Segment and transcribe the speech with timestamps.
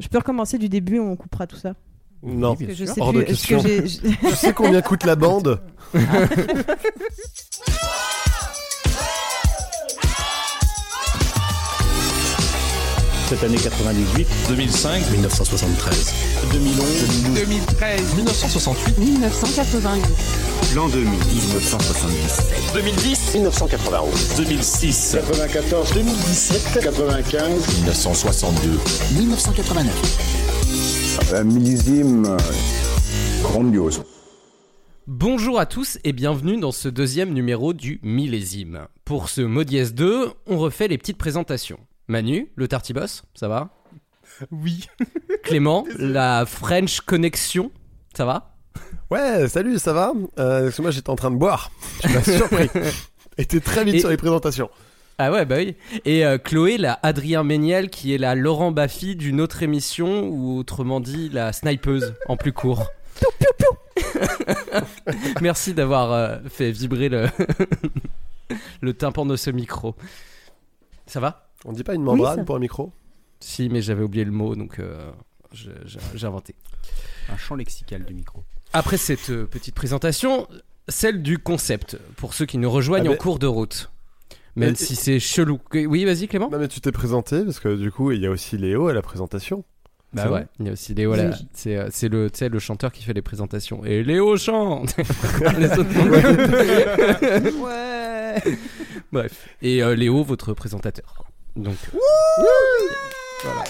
[0.00, 1.74] Je peux recommencer du début, on coupera tout ça.
[2.22, 3.20] Non, Parce que je sais hors plus.
[3.20, 3.58] de est-ce que question.
[3.60, 5.62] j'ai- j'ai- Tu sais combien coûte la bande
[13.30, 16.14] Cette année 98, 2005, 1973.
[16.50, 20.04] 2011, 2013, 1968, 1988.
[20.74, 22.72] L'an 2000, 1977.
[22.74, 24.34] 2010, 1991.
[24.36, 27.76] 2006, 94, 2017, 95.
[27.76, 28.68] 1962.
[29.20, 31.32] 1989.
[31.32, 32.36] Un millésime euh,
[33.44, 34.02] grandiose.
[35.06, 38.88] Bonjour à tous et bienvenue dans ce deuxième numéro du millésime.
[39.04, 41.78] Pour ce Modiès 2, on refait les petites présentations.
[42.10, 43.70] Manu, le Tartibos, ça va?
[44.50, 44.86] Oui.
[45.44, 47.70] Clément, la French Connection,
[48.16, 48.56] ça va?
[49.10, 50.12] Ouais, salut, ça va?
[50.38, 51.70] Euh, Parce que moi j'étais en train de boire.
[52.00, 52.68] Tu m'as surpris.
[53.38, 54.70] Et t'es très vite Et- sur les présentations.
[55.18, 55.76] Ah ouais, bah oui.
[56.06, 60.58] Et euh, Chloé, la Adrien Méniel, qui est la Laurent Baffy d'une autre émission, ou
[60.58, 62.86] autrement dit, la snipeuse, en plus court.
[65.42, 67.26] Merci d'avoir euh, fait vibrer le,
[68.80, 69.94] le tympan de ce micro.
[71.06, 71.49] Ça va?
[71.64, 72.92] On dit pas une membrane pour un micro?
[73.40, 75.10] Si, mais j'avais oublié le mot, donc euh,
[75.52, 76.54] j'ai inventé.
[77.28, 78.44] un champ lexical du micro.
[78.72, 80.46] Après cette euh, petite présentation,
[80.88, 83.90] celle du concept, pour ceux qui nous rejoignent Ah, en cours de route.
[84.56, 85.60] Même Mais- si c'est chelou.
[85.72, 88.30] Oui, vas-y Clément Non mais tu t'es présenté parce que du coup il y a
[88.30, 89.64] aussi Léo à la présentation.
[90.12, 93.22] Bah ouais, il y a aussi Léo, là, c'est euh, le, chanteur qui fait les
[93.22, 93.84] présentations.
[93.84, 95.04] Et Léo chante non.
[97.62, 98.42] Ouais.
[99.12, 99.48] Bref.
[99.62, 101.29] Et euh, Léo, votre présentateur.
[101.56, 101.76] Donc,
[103.42, 103.64] voilà.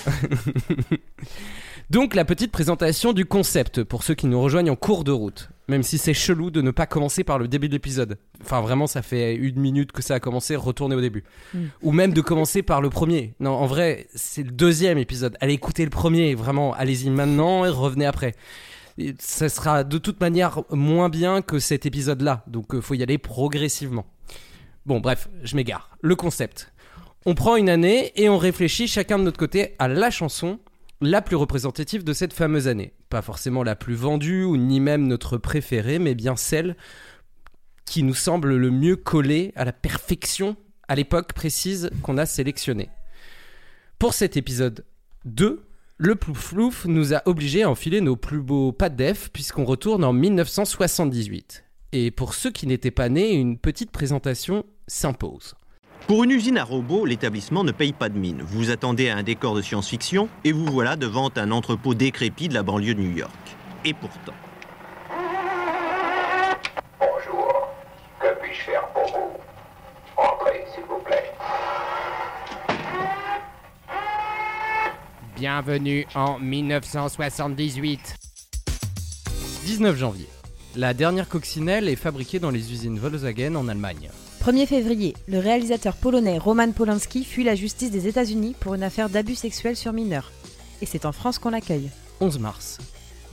[1.91, 5.51] Donc la petite présentation du concept pour ceux qui nous rejoignent en cours de route.
[5.67, 8.17] Même si c'est chelou de ne pas commencer par le début de l'épisode.
[8.43, 11.25] Enfin vraiment ça fait une minute que ça a commencé, retournez au début.
[11.53, 11.65] Mm.
[11.83, 13.35] Ou même de commencer par le premier.
[13.41, 15.37] Non en vrai c'est le deuxième épisode.
[15.41, 18.37] Allez écouter le premier, vraiment allez-y maintenant et revenez après.
[18.97, 22.45] Et ça sera de toute manière moins bien que cet épisode-là.
[22.47, 24.07] Donc euh, faut y aller progressivement.
[24.87, 25.91] Bon bref, je m'égare.
[26.03, 26.73] Le concept.
[27.27, 30.59] On prend une année et on réfléchit chacun de notre côté à la chanson
[31.03, 32.95] la plus représentative de cette fameuse année.
[33.11, 36.77] Pas forcément la plus vendue ou ni même notre préférée, mais bien celle
[37.85, 40.57] qui nous semble le mieux collée à la perfection
[40.89, 42.89] à l'époque précise qu'on a sélectionnée.
[43.99, 44.87] Pour cet épisode
[45.27, 45.63] 2,
[45.99, 50.05] le plouf-plouf nous a obligés à enfiler nos plus beaux pas de def puisqu'on retourne
[50.05, 51.65] en 1978.
[51.93, 55.55] Et pour ceux qui n'étaient pas nés, une petite présentation s'impose.
[56.07, 58.43] Pour une usine à robots, l'établissement ne paye pas de mine.
[58.45, 62.55] Vous attendez à un décor de science-fiction et vous voilà devant un entrepôt décrépit de
[62.55, 63.31] la banlieue de New York.
[63.85, 64.35] Et pourtant.
[66.99, 67.69] Bonjour,
[68.21, 69.31] que puis-je faire pour vous?
[70.17, 71.33] Entrez, s'il vous plaît.
[75.37, 78.17] Bienvenue en 1978.
[79.65, 80.27] 19 janvier.
[80.77, 84.11] La dernière coccinelle est fabriquée dans les usines Volkswagen en Allemagne.
[84.41, 89.11] 1er février, le réalisateur polonais Roman Polanski fuit la justice des États-Unis pour une affaire
[89.11, 90.33] d'abus sexuels sur mineurs.
[90.81, 91.91] Et c'est en France qu'on l'accueille.
[92.21, 92.79] 11 mars.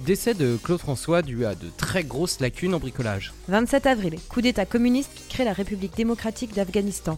[0.05, 3.33] Décès de Claude François dû à de très grosses lacunes en bricolage.
[3.47, 7.17] 27 avril, coup d'État communiste qui crée la République démocratique d'Afghanistan.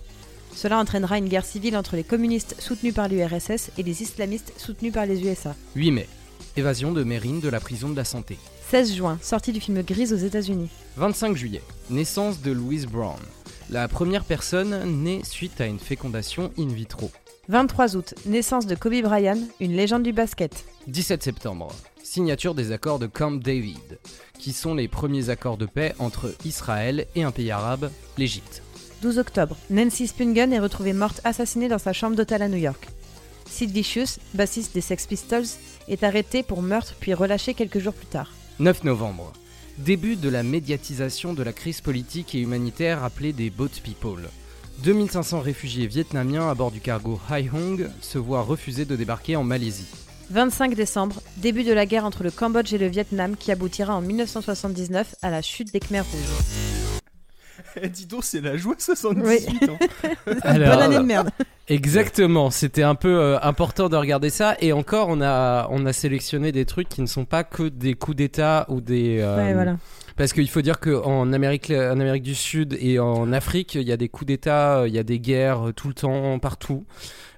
[0.53, 4.94] Cela entraînera une guerre civile entre les communistes soutenus par l'URSS et les islamistes soutenus
[4.94, 5.55] par les USA.
[5.75, 6.07] 8 mai.
[6.57, 8.38] Évasion de Mérine de la prison de la santé.
[8.69, 10.69] 16 juin, sortie du film Grise aux États-Unis.
[10.97, 11.63] 25 juillet.
[11.89, 13.17] Naissance de Louise Brown.
[13.72, 17.12] La première personne née suite à une fécondation in vitro.
[17.50, 20.66] 23 août, naissance de Kobe Bryant, une légende du basket.
[20.88, 21.72] 17 septembre.
[22.02, 24.00] Signature des accords de Camp David,
[24.40, 28.63] qui sont les premiers accords de paix entre Israël et un pays arabe, l'Égypte.
[29.03, 32.88] 12 octobre, Nancy Spungen est retrouvée morte assassinée dans sa chambre d'hôtel à New York.
[33.46, 35.46] Sid Vicious, bassiste des Sex Pistols,
[35.88, 38.31] est arrêté pour meurtre puis relâché quelques jours plus tard.
[38.58, 39.31] 9 novembre.
[39.85, 44.29] Début de la médiatisation de la crise politique et humanitaire appelée des Boat People.
[44.84, 49.45] 2500 réfugiés vietnamiens à bord du cargo Hai Hong se voient refuser de débarquer en
[49.45, 49.88] Malaisie.
[50.31, 54.02] 25 décembre, début de la guerre entre le Cambodge et le Vietnam qui aboutira en
[54.02, 56.78] 1979 à la chute des Khmers rouges.
[57.82, 59.79] Eh, dis donc, c'est la joie 78 ans.
[60.41, 61.29] Alors, Bonne année de merde.
[61.67, 65.94] Exactement, c'était un peu euh, important de regarder ça et encore on a on a
[65.94, 69.53] sélectionné des trucs qui ne sont pas que des coups d'état ou des euh, Ouais,
[69.53, 69.78] voilà.
[70.19, 73.93] Parce qu'il faut dire qu'en Amérique en Amérique du Sud et en Afrique, il y
[73.93, 76.85] a des coups d'état, il y a des guerres euh, tout le temps partout.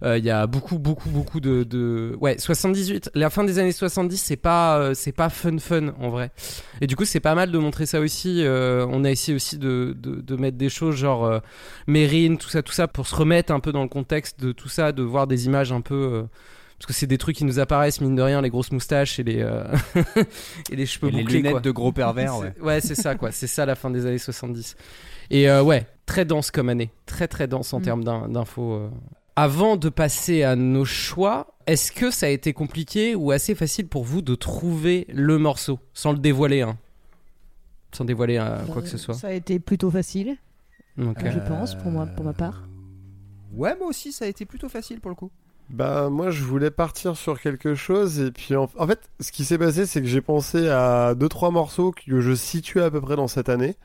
[0.01, 4.17] Euh, il y a beaucoup beaucoup beaucoup de, ouais 78 la fin des années 70
[4.17, 6.31] c'est pas euh, pas fun fun en vrai
[6.81, 9.95] et du coup c'est pas mal de montrer ça aussi on a essayé aussi de,
[9.95, 11.39] de, mettre des choses genre
[11.85, 14.69] Mérine tout ça tout ça pour se remettre un peu dans le contexte de tout
[14.69, 16.23] ça de voir des images un peu
[16.81, 19.23] Parce que c'est des trucs qui nous apparaissent, mine de rien, les grosses moustaches et
[19.23, 19.63] les, euh,
[20.71, 21.37] et les cheveux Et les bouclés.
[21.37, 21.61] lunettes quoi.
[21.61, 22.53] de gros pervers, ouais.
[22.57, 23.31] C'est- Ouais, c'est ça, quoi.
[23.31, 24.75] C'est ça la fin des années 70.
[25.29, 26.89] Et euh, ouais, très dense comme année.
[27.05, 27.83] Très, très dense en Mm.
[27.83, 28.73] termes d'in- d'infos.
[28.73, 28.89] euh.
[29.35, 33.87] Avant de passer à nos choix, est-ce que ça a été compliqué ou assez facile
[33.87, 35.77] pour vous de trouver le morceau?
[35.93, 36.77] Sans le dévoiler hein
[37.93, 39.13] Sans dévoiler euh, quoi que ce soit.
[39.13, 40.35] Ça a été plutôt facile,
[40.99, 41.19] Ok.
[41.29, 42.67] je pense, pour moi, pour ma part.
[43.53, 45.29] Ouais, moi aussi, ça a été plutôt facile pour le coup.
[45.71, 49.45] Bah moi je voulais partir sur quelque chose et puis en, en fait ce qui
[49.45, 52.99] s'est passé c'est que j'ai pensé à deux trois morceaux que je situais à peu
[52.99, 53.75] près dans cette année.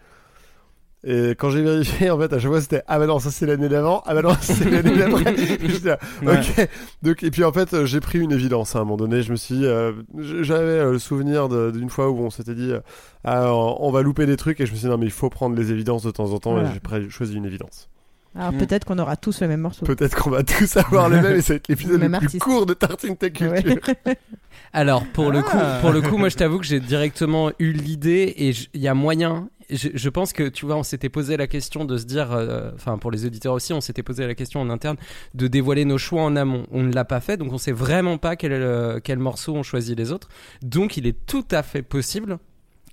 [1.05, 3.47] Et quand j'ai vérifié en fait à chaque fois c'était ah bah non ça c'est
[3.47, 5.37] l'année d'avant ah bah non c'est l'année d'après.
[5.69, 6.39] J'étais là, Ouais.
[6.41, 6.69] ok.
[7.03, 9.23] Donc et puis en fait j'ai pris une évidence à un moment donné.
[9.23, 12.55] Je me suis dit, euh, j'avais euh, le souvenir de- d'une fois où on s'était
[12.57, 12.81] dit euh,
[13.23, 15.31] ah, on va louper des trucs et je me suis dit non mais il faut
[15.31, 16.71] prendre les évidences de temps en temps Voilà.
[16.71, 17.89] et j'ai choisi une évidence
[18.39, 18.59] Alors Mm.
[18.59, 19.87] peut-être qu'on aura tous le même morceau.
[19.87, 22.39] peut-être qu'on va tous avoir le même et ça va être l'épisode Le le, plus
[22.39, 24.19] court de Tartine Tech Culture Ouais.
[24.73, 25.79] Alors pour le coup, Ah.
[25.81, 28.95] pour le coup, moi je t'avoue que j'ai directement eu l'idée et il y a
[28.95, 29.49] moyen.
[29.69, 32.71] Je, je pense que tu vois, on s'était posé la question de se dire, euh,
[32.75, 34.97] enfin pour les auditeurs aussi, on s'était posé la question en interne
[35.35, 36.67] de dévoiler nos choix en amont.
[36.71, 39.63] On ne l'a pas fait, donc on sait vraiment pas quel, euh, quel morceau ont
[39.65, 40.29] choisi les autres.
[40.63, 42.39] Donc il est tout à fait possible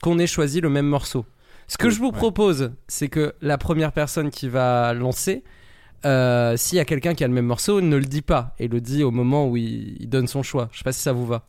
[0.02, 1.26] qu'on ait choisi le même morceau.
[1.68, 5.44] Ce que je vous propose, c'est que la première personne qui va lancer,
[6.06, 8.68] euh, s'il y a quelqu'un qui a le même morceau, ne le dit pas et
[8.68, 10.70] le dit au moment où il, il donne son choix.
[10.72, 11.46] Je sais pas si ça vous va.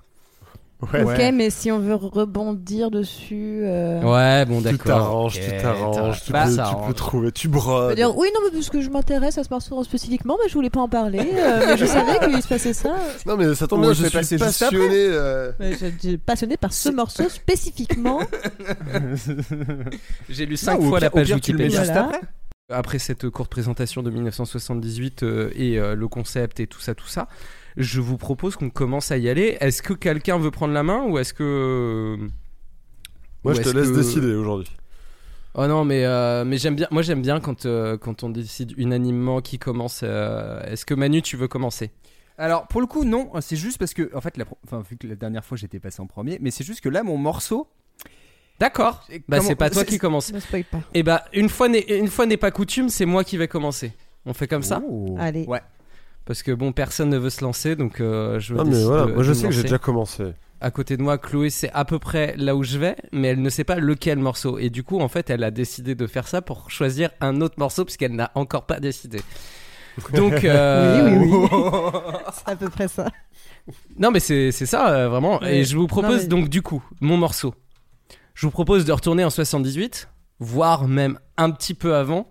[0.93, 1.03] Ouais.
[1.03, 1.33] Ok, Ouais.
[1.33, 3.63] mais si on veut rebondir dessus.
[3.65, 4.85] euh, Ouais, bon, Tu d'accord.
[4.85, 7.95] t'arranges, Ok, tu t'arranges, tu, Bah, peux, ça tu peux trouver, tu brodes.
[7.97, 10.69] dire oui, non, mais parce que je m'intéresse à ce morceau spécifiquement, mais je voulais
[10.71, 11.21] pas en parler.
[11.35, 12.95] euh, mais je savais qu'il se passait ça.
[13.27, 14.77] Non mais ça tombe bien, je suis passer juste après.
[14.77, 15.07] passionné.
[15.11, 18.21] euh, Mais Je je suis passionné par ce morceau spécifiquement.
[20.29, 21.83] J'ai lu Non, 5 ou au fois la page tu Wikipédia.
[21.85, 22.05] Voilà.
[22.07, 22.21] après.
[22.71, 27.07] Après cette courte présentation de 1978 euh, et euh, le concept et tout ça, tout
[27.07, 27.29] ça,
[27.77, 29.57] je vous propose qu'on commence à y aller.
[29.61, 32.17] Est-ce que quelqu'un veut prendre la main ou est-ce que...
[33.45, 34.71] Moi ou je te laisse que- décider aujourd'hui.
[35.57, 38.73] Oh non, mais, euh, mais j'aime bien, moi j'aime bien quand, euh, quand on décide
[38.77, 40.01] unanimement qui commence.
[40.03, 41.91] euh, Est-ce que Manu, tu veux commencer?
[42.39, 44.97] Alors pour le coup non, c'est juste parce que en fait, la, pro- enfin vu
[44.97, 47.69] que la dernière fois j'étais passé en premier, mais c'est juste que là mon morceau,
[48.59, 49.07] D'accord.
[49.29, 50.33] Bah comment- c'est pas toi qui commence.
[50.33, 50.81] Ne spoil pas.
[50.95, 53.93] Et bah une fois n'est une fois n'est pas coutume, c'est moi qui vais commencer.
[54.27, 54.81] On fait comme ça?
[54.89, 55.17] Oh.
[55.21, 55.45] Allez.
[55.47, 55.61] Ouais.
[56.27, 59.05] Parce que bon, personne ne veut se lancer, donc euh, je Non mais décide voilà,
[59.07, 60.25] de- moi je sais que j'ai déjà commencé.
[60.61, 63.43] À côté de moi, Chloé, c'est à peu près là où je vais, mais elle
[63.43, 64.59] ne sait pas lequel morceau.
[64.59, 67.57] Et du coup, en fait, elle a décidé de faire ça pour choisir un autre
[67.59, 69.21] morceau puisqu'elle n'a encore pas décidé.
[70.15, 71.59] Donc, euh, Oui, oui, oui.
[72.33, 73.09] C'est à peu près ça.
[73.99, 75.39] non, mais c'est c'est ça, euh, vraiment.
[75.43, 75.59] Ouais.
[75.59, 77.55] Et je vous propose Non, mais- donc, du coup, mon morceau.
[78.33, 82.27] Je vous propose de retourner en 78, voire même un petit peu avant.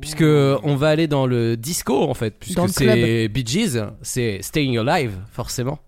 [0.00, 4.78] Puisque on va aller dans le disco en fait, puisque c'est Bee Gees, c'est Staying
[4.78, 5.78] Alive forcément.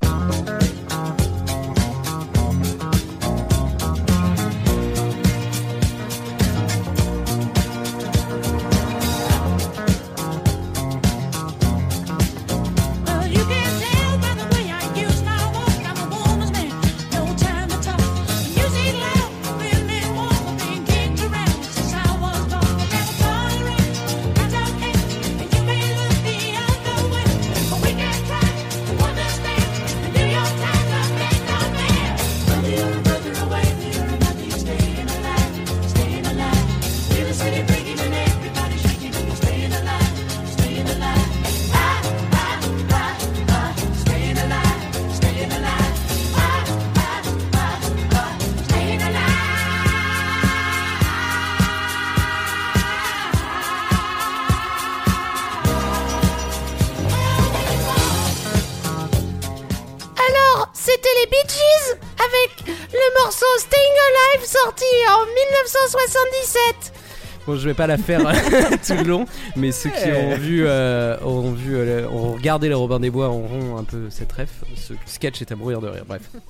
[67.49, 68.21] Bon, je vais pas la faire
[68.87, 69.25] tout le long,
[69.57, 73.31] mais ceux qui ont vu, euh, ont vu, euh, ont regardé les Robin des Bois
[73.31, 74.65] auront un peu cette ref.
[74.77, 76.05] Ce sketch est à mourir de rire.
[76.07, 76.31] Bref.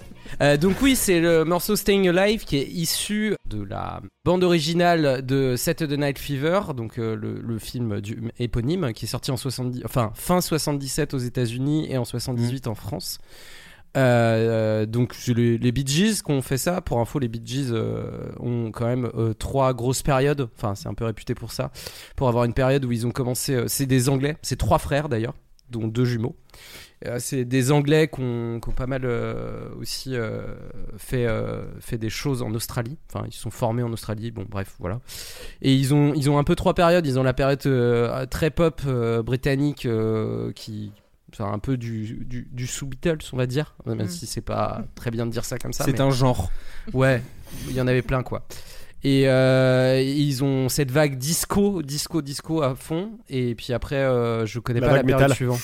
[0.42, 5.24] Euh, donc oui, c'est le morceau Staying Alive qui est issu de la bande originale
[5.24, 9.38] de Saturday Night Fever, donc euh, le, le film du éponyme qui est sorti en
[9.38, 13.20] 70, enfin fin 77 aux États-Unis et en 78 en France.
[13.98, 16.80] Euh, donc c'est les, les Bee Gees qui ont fait ça.
[16.80, 20.48] Pour info, les Bee Gees euh, ont quand même euh, trois grosses périodes.
[20.56, 21.70] Enfin, c'est un peu réputé pour ça.
[22.16, 23.54] Pour avoir une période où ils ont commencé.
[23.54, 24.36] euh, c'est des Anglais.
[24.42, 25.34] C'est trois frères d'ailleurs,
[25.70, 26.36] dont deux jumeaux.
[27.06, 30.42] Euh, c'est des Anglais qui ont, pas mal euh, aussi euh,
[30.96, 32.98] fait, euh, des choses en Australie.
[33.08, 34.30] Enfin, ils sont formés en Australie.
[34.32, 35.00] Bon, bref, voilà.
[35.62, 37.06] Et ils ont, ils ont un peu trois périodes.
[37.06, 40.92] Ils ont la période euh, très pop euh, britannique euh, qui
[41.38, 44.08] un peu du, du, du sous-Beatles, on va dire, même Mm.
[44.08, 45.84] si c'est pas très bien de dire ça comme ça.
[45.84, 46.50] C'est mais- un genre.
[46.92, 47.22] Ouais,
[47.68, 48.46] il y en avait plein quoi.
[49.04, 53.12] Et euh, ils ont cette vague disco, disco, disco à fond.
[53.28, 55.36] Et puis après, euh, je connais La pas la période métal.
[55.36, 55.60] suivante.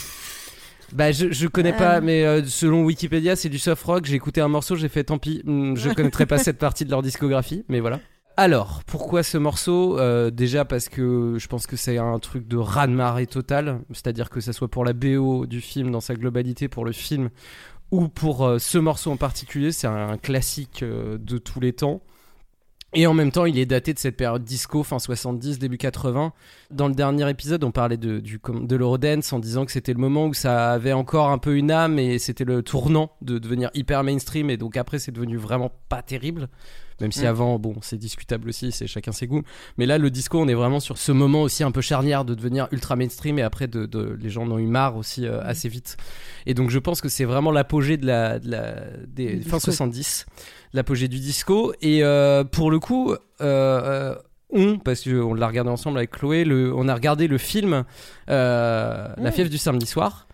[0.92, 1.78] Bah, je, je connais Euh.
[1.78, 4.04] pas, mais euh, selon Wikipédia, c'est du soft rock.
[4.04, 5.42] J'ai écouté un morceau, j'ai fait tant pis.
[5.44, 7.98] hmm, Je connaîtrai pas cette partie de leur discographie, mais voilà.
[8.36, 9.98] Alors, pourquoi ce morceau?
[9.98, 14.40] Euh, Déjà parce que je pense que c'est un truc de raz-de-marée total, c'est-à-dire que
[14.40, 17.30] ça soit pour la BO du film dans sa globalité, pour le film,
[17.92, 22.02] ou pour euh, ce morceau en particulier, c'est un classique euh, de tous les temps.
[22.96, 26.32] Et en même temps, il est daté de cette période disco, fin 70, début 80.
[26.70, 29.98] Dans le dernier épisode, on parlait de, du, de l'Eurodance en disant que c'était le
[29.98, 33.70] moment où ça avait encore un peu une âme et c'était le tournant de devenir
[33.74, 34.48] hyper mainstream.
[34.48, 36.48] Et donc après, c'est devenu vraiment pas terrible.
[37.00, 37.26] Même si Mm.
[37.26, 39.42] avant, bon, c'est discutable aussi, c'est chacun ses goûts.
[39.78, 42.34] Mais là, le disco, on est vraiment sur ce moment aussi un peu charnière de
[42.34, 45.40] devenir ultra mainstream et après, de, de- les gens en ont eu marre aussi euh,
[45.42, 45.96] assez vite.
[46.46, 48.74] Et donc, je pense que c'est vraiment l'apogée de la, de la,
[49.08, 49.72] des fin disco.
[49.72, 50.26] 70,
[50.72, 51.72] l'apogée du disco.
[51.82, 54.14] Et euh, pour le coup, euh,
[54.50, 57.84] on, parce qu'on l'a regardé ensemble avec Chloé, le, on a regardé le film
[58.30, 59.32] euh, La Mm.
[59.32, 60.26] fièvre du samedi soir.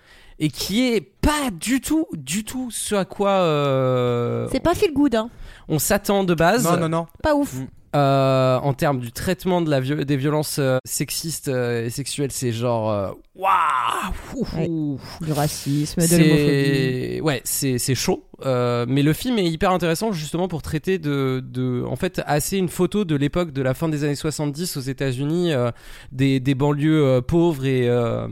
[0.42, 4.92] Et qui est pas du tout, du tout ce à quoi euh, C'est pas feel
[4.94, 5.28] good, hein.
[5.70, 6.64] On s'attend de base.
[6.64, 7.06] Non, non, non.
[7.22, 7.54] Pas ouf.
[7.54, 7.66] Mm.
[7.96, 12.30] Euh, en termes du traitement de la viol- des violences euh, sexistes euh, et sexuelles,
[12.30, 14.68] c'est genre waouh, Ouais.
[14.68, 15.00] ouh.
[15.20, 17.20] Du racisme, de l'homophobie.
[17.22, 18.22] ouais, c'est c'est chaud.
[18.46, 22.58] Euh, mais le film est hyper intéressant justement pour traiter de, de en fait assez
[22.58, 25.72] une photo de l'époque de la fin des années 70 aux États-Unis, euh,
[26.12, 28.28] des, des banlieues euh, pauvres et euh,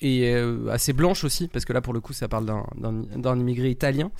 [0.00, 2.46] et euh, assez blanches aussi parce que là pour le coup ça parle
[2.76, 4.12] d'un immigré italien.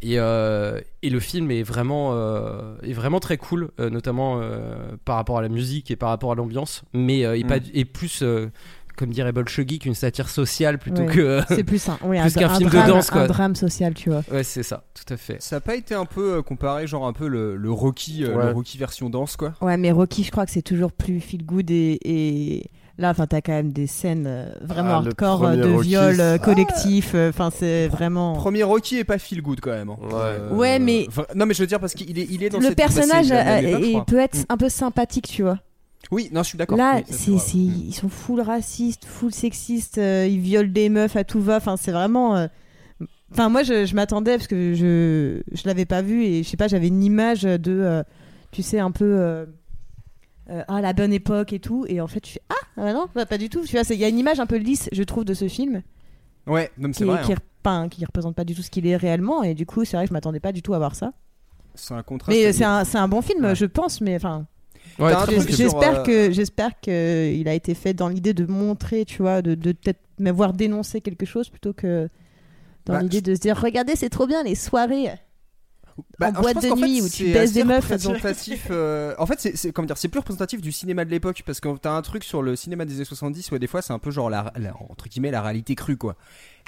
[0.00, 4.96] Et, euh, et le film est vraiment, euh, est vraiment très cool, euh, notamment euh,
[5.04, 7.84] par rapport à la musique et par rapport à l'ambiance, mais euh, est, pas, est
[7.84, 8.48] plus, euh,
[8.96, 11.12] comme dirait Bolshevik, une satire sociale plutôt Ouais.
[11.12, 11.40] que.
[11.48, 13.22] C'est plus un, oui, Plus un, film de danse, quoi.
[13.22, 14.22] Un drame social, tu vois.
[14.30, 15.42] ouais, c'est ça, tout à fait.
[15.42, 18.36] Ça a pas été un peu euh, comparé, genre un peu le, le Rocky, euh,
[18.36, 18.46] Ouais.
[18.46, 19.54] le Rocky version danse, quoi?
[19.60, 23.26] Ouais, mais Rocky, je crois que c'est toujours plus feel good et, et là, enfin,
[23.26, 27.14] t'as quand même des scènes euh, vraiment Ah, hardcore euh, de Rocky, viol euh, collectif.
[27.14, 28.34] Enfin, c'est vraiment.
[28.34, 29.90] Premier Rocky est pas feel good quand même.
[29.90, 29.96] hein.
[30.50, 30.56] Ouais.
[30.56, 32.66] Ouais, mais- enfin, non, mais je veux dire parce qu'il est, il est dans Le
[32.66, 34.44] cette- personnage euh, époque, il peut être Mm.
[34.50, 35.58] un peu sympathique, tu vois.
[36.10, 36.78] Oui, non, je suis d'accord.
[36.78, 41.24] Là, Oui, c'est, ils sont full racistes, full sexistes, euh, ils violent des meufs à
[41.24, 41.56] tout va.
[41.56, 42.36] Enfin, c'est vraiment.
[42.36, 42.46] euh,
[43.30, 46.56] Enfin, moi, je, je m'attendais parce que je je l'avais pas vu et je sais
[46.56, 48.02] pas, j'avais une image de, euh,
[48.52, 49.44] tu sais, un peu.
[50.50, 51.84] Euh, ah, la bonne époque et tout.
[51.88, 53.62] Et en fait, tu fais Ah, bah non, bah, pas du tout.
[53.64, 55.48] Tu vois, c'est- il y a une image un peu lisse, je trouve, de ce
[55.48, 55.82] film
[56.46, 57.22] Ouais, non, mais qui, c'est vrai.
[57.22, 57.36] qui, hein.
[57.64, 59.42] enfin, qui représente pas du tout ce qu'il est réellement.
[59.42, 61.12] Et du coup, c'est vrai que je m'attendais pas du tout à voir ça.
[61.74, 62.36] C'est un contraste.
[62.38, 63.54] Mais c'est un, c'est un bon film, Ouais.
[63.54, 64.00] je pense.
[64.00, 64.46] Mais enfin.
[64.98, 65.12] Ouais,
[65.48, 69.42] J'espère euh, que j'espère que il a été fait dans l'idée de montrer, tu vois,
[69.42, 72.08] de, de peut-être m'avoir dénoncé quelque chose plutôt que
[72.84, 75.10] dans Bah, l'idée de se dire regardez c'est trop bien les soirées
[76.18, 77.82] Bah, en boîte de qu'en fait, nuit où tu baises des meufs.
[77.84, 81.60] représentatif, euh, en fait, c'est- comment dire, c'est plus représentatif du cinéma de l'époque parce
[81.60, 83.98] que t'as un truc sur le cinéma des années 70 où des fois c'est un
[83.98, 86.16] peu genre la, la- entre guillemets la réalité crue quoi.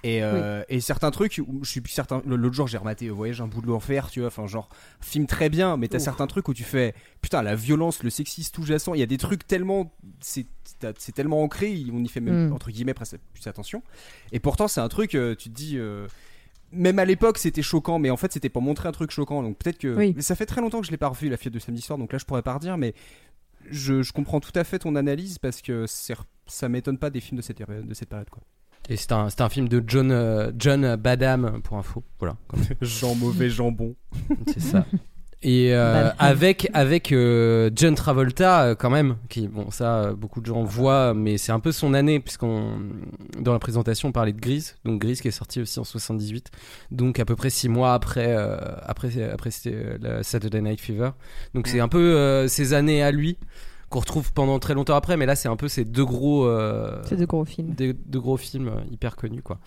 [0.03, 2.23] Et, euh, et certains trucs, où je suis plus certain.
[2.25, 4.29] L'autre jour, j'ai rematé euh, Voyage un bout de l'enfer, tu vois.
[4.29, 4.71] Enfin, genre,
[5.03, 8.51] film très bien, mais t'as certains trucs où tu fais putain, la violence, le sexisme
[8.55, 8.95] tout jacent.
[8.95, 9.93] Il y a des trucs tellement.
[10.21, 10.47] C'est
[11.15, 12.53] tellement ancré, on y fait même, Mm.
[12.55, 13.83] entre guillemets, presque plus attention.
[14.33, 15.77] Et pourtant, c'est un truc, tu te dis.
[15.77, 16.07] euh,
[16.73, 19.43] même à l'époque, c'était choquant, mais en fait, c'était pour montrer un truc choquant.
[19.43, 19.95] Donc peut-être que.
[19.97, 20.13] Oui.
[20.17, 21.99] Mais ça fait très longtemps que je l'ai pas revu, la fièvre de samedi soir,
[21.99, 22.95] donc là, je pourrais pas redire, mais
[23.71, 26.15] je, je comprends tout à fait ton analyse parce que c'est-
[26.47, 28.43] ça m'étonne pas des films de cette, période- de cette période, quoi.
[28.89, 32.03] Et c'est un, c'est un film de John, euh, John Badham, pour info.
[32.19, 33.95] Voilà, comme- Jean mauvais jambon.
[34.47, 34.87] c'est ça.
[35.43, 36.15] Et euh, Badham.
[36.19, 40.63] avec, avec euh, John Travolta, euh, quand même, qui, bon, ça, euh, beaucoup de gens
[40.65, 42.79] voient, mais c'est un peu son année, puisqu'on,
[43.39, 46.51] dans la présentation, on parlait de Grease, donc Grease qui est sorti aussi en 78,
[46.91, 50.81] donc à peu près six mois après, euh, après, après c'était euh, la Saturday Night
[50.81, 51.11] Fever.
[51.55, 53.39] Donc c'est un peu euh, ces années à lui,
[53.89, 56.45] qu'on retrouve pendant très longtemps après, mais là, c'est un peu ces deux gros.
[56.45, 59.59] euh, c'est de gros films des, de gros films hyper connus quoi.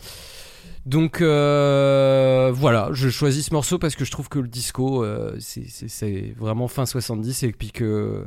[0.86, 5.36] Donc euh, voilà, je choisis ce morceau parce que je trouve que le disco euh,
[5.40, 8.26] c'est- c'est c'est vraiment fin 70 et puis que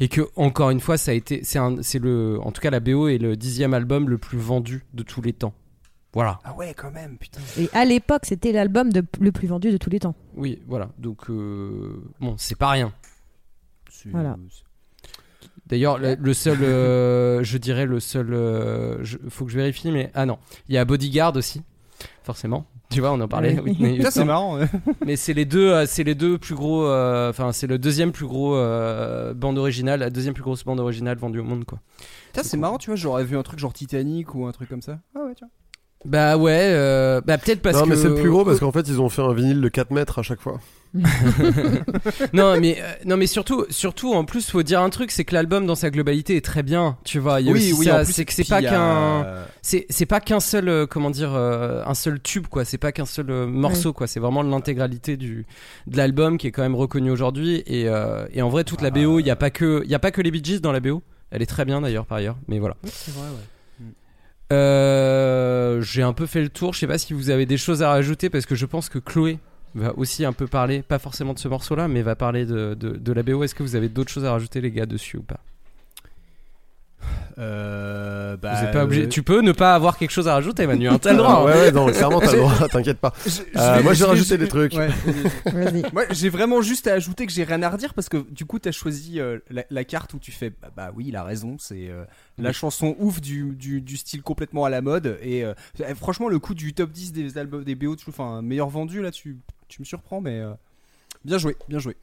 [0.00, 2.70] et que encore une fois ça a été c'est un- c'est le en tout cas
[2.70, 5.54] la BO est le dixième album le plus vendu de tous les temps.
[6.12, 6.38] Voilà.
[6.44, 7.40] Ah ouais, quand même, putain.
[7.58, 10.90] et à l'époque c'était l'album de- le plus vendu de tous les temps Oui, voilà.
[10.98, 12.92] Donc euh, bon, c'est pas rien.
[14.10, 14.36] Voilà.
[15.66, 19.90] D'ailleurs, le, le seul, euh, je dirais le seul, euh, je- faut que je vérifie,
[19.90, 20.38] mais ah non,
[20.68, 21.62] il y a Bodyguard aussi,
[22.24, 22.64] forcément.
[22.90, 23.58] Tu vois, on en parlait.
[23.62, 23.70] Oui.
[23.78, 24.24] Whitney Ça, c'est Houston.
[24.26, 24.58] marrant.
[24.58, 24.66] ouais.
[25.06, 26.84] Mais c'est les deux, euh, c'est les deux plus gros.
[26.86, 30.80] euh, Enfin, c'est le deuxième plus gros euh, bande originale, la deuxième plus grosse bande
[30.80, 31.78] originale vendue au monde, quoi.
[32.32, 32.96] Putain, c'est marrant, tu vois.
[32.96, 34.98] J'aurais vu un truc genre Titanic ou un truc comme ça.
[35.14, 35.34] Ah ouais.
[36.04, 37.88] Bah ouais, euh, bah peut-être parce non, que.
[37.90, 39.90] mais c'est le plus gros parce qu'en fait, ils ont fait un vinyle de 4
[39.90, 40.60] mètres à chaque fois.
[42.32, 45.34] non mais euh, non mais surtout surtout en plus faut dire un truc c'est que
[45.34, 47.40] l'album dans sa globalité est très bien tu vois.
[47.40, 50.68] Il y a en plus, c'est que c'est pas qu'un c'est c'est pas qu'un seul
[50.68, 52.64] euh, comment dire euh, un seul tube quoi.
[52.64, 54.06] C'est pas qu'un seul euh, morceau quoi.
[54.06, 55.46] C'est vraiment l'intégralité du
[55.86, 57.62] de l'album qui est quand même reconnu aujourd'hui.
[57.66, 59.94] Et euh, et en vrai toute la BO il y a pas que il y
[59.94, 62.18] a pas que les Bee Gees dans la BO elle est très bien d'ailleurs par
[62.18, 62.76] ailleurs mais voilà.
[62.84, 63.86] C'est vrai, ouais.
[64.52, 66.72] euh, j'ai un peu fait le tour.
[66.74, 68.98] Je sais pas si vous avez des choses à rajouter parce que je pense que
[68.98, 69.38] Chloé
[69.74, 72.90] va aussi un peu parler, pas forcément de ce morceau-là, mais va parler de, de,
[72.96, 73.42] de la BO.
[73.44, 75.40] Est-ce que vous avez d'autres choses à rajouter, les gars, dessus ou pas?
[77.36, 79.02] Euh, bah, Vous êtes pas obligé.
[79.04, 80.88] euh, Tu peux ne pas avoir quelque chose à rajouter, Manu.
[80.88, 81.40] hein, T'as le droit.
[81.40, 83.12] Ah, ouais, ouais, non, clairement, t'as le droit, t'inquiète pas.
[83.26, 84.72] je- je Euh, vais- moi, j'ai rajouté des trucs.
[84.74, 84.88] Ouais.
[86.12, 88.70] J'ai vraiment juste à ajouter que j'ai rien à redire parce que du coup, t'as
[88.72, 91.88] choisi euh, la, la carte où tu fais bah, bah oui, il a raison, c'est
[91.88, 92.04] euh,
[92.38, 95.18] la chanson ouf du, du, du style complètement à la mode.
[95.22, 98.68] Et euh, eh, franchement, le coup du top 10 des albums des BO, enfin, meilleur
[98.68, 100.52] vendu là, tu, tu me surprends, mais euh,
[101.24, 101.96] bien joué, bien joué.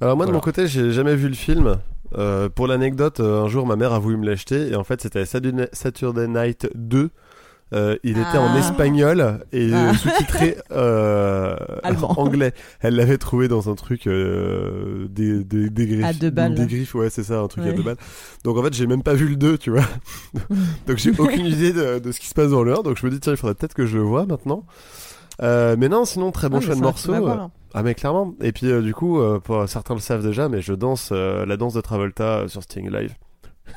[0.00, 0.38] Alors moi de Voilà.
[0.38, 1.78] mon côté j'ai jamais vu le film.
[2.18, 5.00] Euh, pour l'anecdote, euh, un jour ma mère a voulu me l'acheter et en fait
[5.00, 7.10] c'était Saturday Night 2.
[7.74, 8.58] Euh, il était en Ah.
[8.58, 9.94] espagnol et Ah.
[9.94, 11.56] sous-titré euh,
[12.02, 12.52] anglais.
[12.80, 16.04] Elle l'avait trouvé dans un truc euh, des, des, des griffes.
[16.04, 17.72] À deux balles, Des griffes, ouais c'est ça, un truc à Ouais.
[17.74, 17.96] deux balles.
[18.44, 19.86] Donc en fait j'ai même pas vu le 2, tu vois.
[20.86, 22.82] donc j'ai aucune idée de, de ce qui se passe dans le 1.
[22.82, 24.66] Donc je me dis tiens il faudrait peut-être que je le vois maintenant.
[25.42, 27.14] Euh, mais non sinon très bon Ah, mais choix de morceau.
[27.28, 27.50] hein.
[27.74, 28.34] Ah mais clairement.
[28.40, 31.44] Et puis euh, du coup, euh, pour certains le savent déjà, mais je danse euh,
[31.46, 33.14] la danse de Travolta euh, sur Sting Live.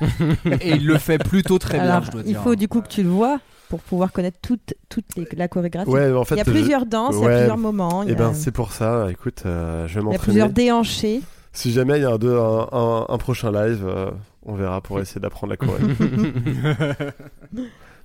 [0.60, 2.42] Et il le fait plutôt très bien, Alors, je dois il dire.
[2.42, 5.88] faut du coup que tu le vois pour pouvoir connaître toute, toute les- la chorégraphie.
[5.90, 8.02] Ouais, en fait, il y a je- plusieurs danses, il y a plusieurs moments.
[8.02, 9.06] Il Et a, ben c'est pour ça.
[9.10, 10.18] Écoute, euh, je vais il y a m'entraîner.
[10.22, 11.22] plusieurs déhanchés.
[11.52, 14.10] Si jamais il y a un, deux- un, un- un prochain live, euh,
[14.44, 15.80] on verra pour essayer d'apprendre la choré.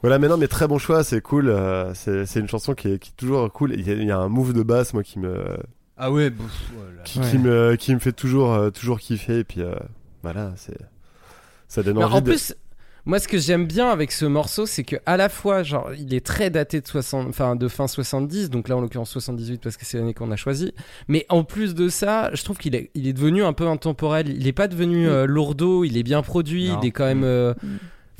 [0.02, 1.50] voilà, mais non, mais très bon choix, c'est cool.
[1.50, 3.74] euh, c'est c'est une chanson qui est, qui est toujours cool.
[3.74, 5.36] Il y, a, il y a un move de basse, moi, qui me,
[5.98, 7.02] Ah ouais, bouf, voilà.
[7.04, 7.30] qui, Ouais.
[7.30, 9.40] qui me, qui me fait toujours, euh, toujours kiffer.
[9.40, 9.76] Et puis euh,
[10.24, 10.78] voilà, c'est,
[11.68, 12.30] ça donne Mais envie en de.
[12.32, 12.56] plus,
[13.06, 16.14] moi, ce que j'aime bien avec ce morceau, c'est que à la fois, genre, il
[16.14, 19.76] est très daté de 60, enfin, de fin 70, donc là, en l'occurrence 78 parce
[19.78, 20.72] que c'est l'année qu'on a choisi.
[21.08, 24.30] Mais en plus de ça, je trouve qu'il est, il est devenu un peu intemporel.
[24.30, 26.80] Il est pas devenu euh, lourdeau, il est bien produit, Non.
[26.82, 27.24] il est quand même.
[27.24, 27.68] euh, Mm.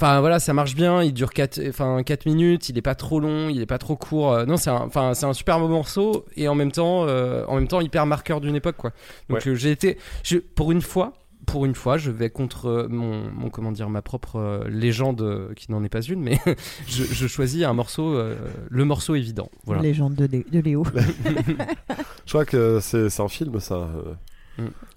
[0.02, 3.20] Enfin voilà, ça marche bien, il dure 4 enfin 4 minutes, il est pas trop
[3.20, 4.34] long, il est pas trop court.
[4.34, 7.46] Euh, non, c'est un enfin c'est un super beau morceau et en même temps euh,
[7.48, 8.94] en même temps hyper marqueur d'une époque quoi.
[9.30, 11.14] Donc euh, j'ai été je, pour une fois
[11.48, 15.72] pour une fois, je vais contre mon, mon comment dire ma propre euh, légende qui
[15.72, 16.38] n'en est pas une, mais
[16.88, 18.36] je, je choisis un morceau, euh,
[18.70, 19.50] le morceau évident.
[19.66, 19.82] Voilà.
[19.82, 20.84] Légende de, Lé- de Léo.
[22.26, 23.90] Je crois que c'est c'est un film, ça.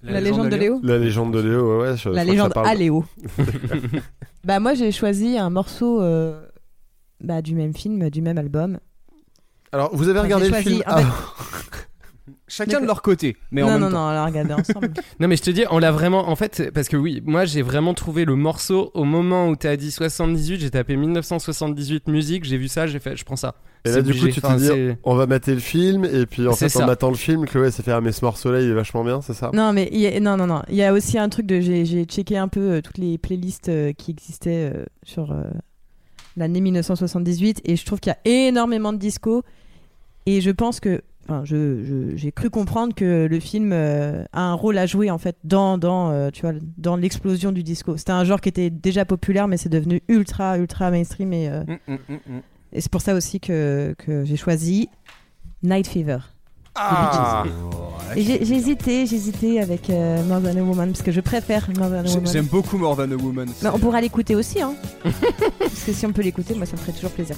[0.03, 1.97] La, légende de Léo La légende de Léo, ouais, ouais.
[1.97, 3.03] je- je La légende à Léo.
[4.43, 6.41] bah moi j'ai choisi un morceau euh,
[7.21, 8.79] bah, du même film, du même album.
[9.71, 11.05] Alors, vous avez Enfin, regardé le choisi- film en fait-
[12.47, 13.93] Chacun de leur côté, mais en non même non temps.
[14.05, 14.93] non, on l'a regardé ensemble.
[15.19, 17.61] Non mais je te dis, on l'a vraiment en fait parce que oui, moi j'ai
[17.63, 22.57] vraiment trouvé le morceau au moment où t'as dit 78, j'ai tapé 1978 musique, j'ai
[22.57, 23.55] vu ça, j'ai fait, je prends ça.
[23.85, 24.65] Et là, du coup, tu te dis,
[25.03, 27.83] on va mater le film, et puis en fait, en matant le film, Chloé s'est
[27.83, 29.51] fait, ah, mais ce morceau-là, il est vachement bien, c'est ça?
[29.53, 31.59] Non mais il y a, non non non, il y a aussi un truc de
[31.61, 35.43] j'ai j'ai checké un peu euh, toutes les playlists euh, qui existaient euh, sur euh,
[36.37, 39.43] l'année 1978 et je trouve qu'il y a énormément de disco
[40.25, 44.41] et je pense que enfin je je- j'ai cru comprendre que le film euh, a
[44.41, 47.97] un rôle à jouer en fait dans dans euh, tu vois dans l'explosion du disco.
[47.97, 51.63] C'était un genre qui était déjà populaire mais c'est devenu ultra ultra mainstream et euh,
[51.63, 52.41] Mm, mm, mm, mm.
[52.75, 54.89] Et c'est pour ça aussi que, que j'ai choisi
[55.63, 56.19] Night Fever.
[56.75, 57.45] Ah.
[58.17, 61.99] Hésité, j'ai hésité avec euh, More Than a Woman parce que je préfère More Than
[61.99, 62.27] a Woman.
[62.27, 63.47] J'aime beaucoup More Than a Woman.
[63.63, 64.73] Mais on pourra l'écouter aussi, hein.
[65.59, 67.37] parce que si on peut l'écouter, moi ça me ferait toujours plaisir.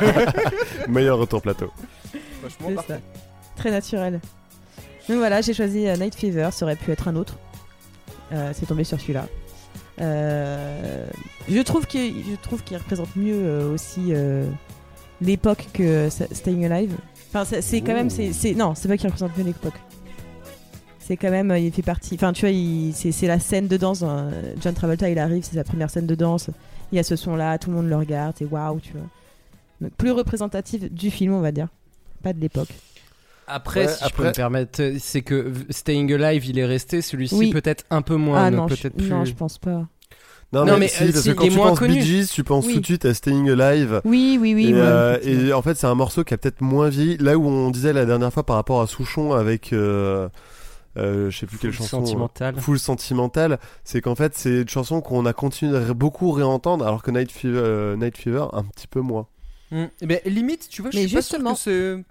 [0.88, 1.70] Meilleur retour plateau.
[2.40, 2.94] Franchement, c'est parfait.
[2.94, 3.00] ça.
[3.56, 4.20] Très naturel.
[5.08, 7.36] Donc voilà, j'ai choisi euh, Night Fever, ça aurait pu être un autre.
[8.32, 9.26] Euh, c'est tombé sur celui-là.
[10.00, 11.06] Euh,
[11.48, 14.46] je trouve qu'il je trouve qu'il représente mieux euh, aussi euh,
[15.20, 16.94] l'époque que Staying Alive.
[17.32, 19.74] Enfin, c'est- quand même c'est non, c'est pas qu'il représente mieux l'époque.
[21.00, 22.14] C'est quand même il fait partie.
[22.14, 22.54] Enfin, tu vois,
[22.94, 24.02] c'est c'est la scène de danse.
[24.02, 24.30] hein.
[24.62, 26.48] John Travolta, il arrive, c'est sa première scène de danse.
[26.92, 29.06] Il y a ce son-là, tout le monde le regarde, c'est waouh, tu vois.
[29.80, 31.68] Donc plus représentatif du film, on va dire,
[32.22, 32.68] pas de l'époque.
[33.46, 37.02] Après, Ouais, si je peux me permettre, euh, c'est que Staying Alive, il est resté.
[37.02, 37.50] Celui-ci, Oui.
[37.50, 39.08] peut-être un peu moins, ah non, peut-être je, plus.
[39.08, 39.86] non, je pense pas.
[40.52, 41.94] Non, Non, mais, mais, si, euh, parce si, que quand tu penses connu.
[41.94, 42.74] Bee Gees, tu penses Oui.
[42.74, 44.02] tout de suite à Staying Alive.
[44.04, 44.66] Oui, oui, oui.
[44.70, 45.48] et, euh, effectivement.
[45.48, 47.16] et en fait, c'est un morceau qui a peut-être moins vieilli.
[47.18, 50.28] Là où on disait la dernière fois par rapport à Souchon avec, euh,
[50.96, 52.04] euh, je sais plus quelle Full chanson.
[52.04, 52.54] sentimental.
[52.56, 56.84] euh, Full sentimental, c'est qu'en fait c'est une chanson qu'on a continué de beaucoup réentendre,
[56.86, 59.26] alors que Night Fever, euh, Night Fever un petit peu moins.
[59.70, 59.84] Mm.
[60.00, 62.04] Eh ben, limite, tu vois, je Mais suis pas sûr justement- que c'est.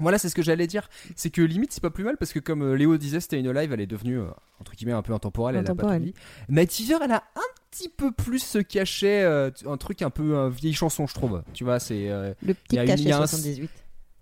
[0.00, 0.88] Voilà, c'est ce que j'allais dire.
[1.14, 3.52] C'est que limite, c'est pas plus mal parce que, comme euh, Léo disait, c'était une
[3.52, 4.26] live, elle est devenue, euh,
[4.60, 5.54] entre guillemets, un peu intemporelle.
[5.54, 6.12] Elle a pas Intemporelle.
[6.12, 6.18] tout.
[6.52, 10.36] Night Fever, elle a un petit peu plus ce cachet, euh, un truc un peu
[10.36, 11.42] euh, vieille chanson, je trouve.
[11.52, 12.08] Tu vois, c'est.
[12.10, 13.70] euh, Le il petit y a une- cachet y a un- 78.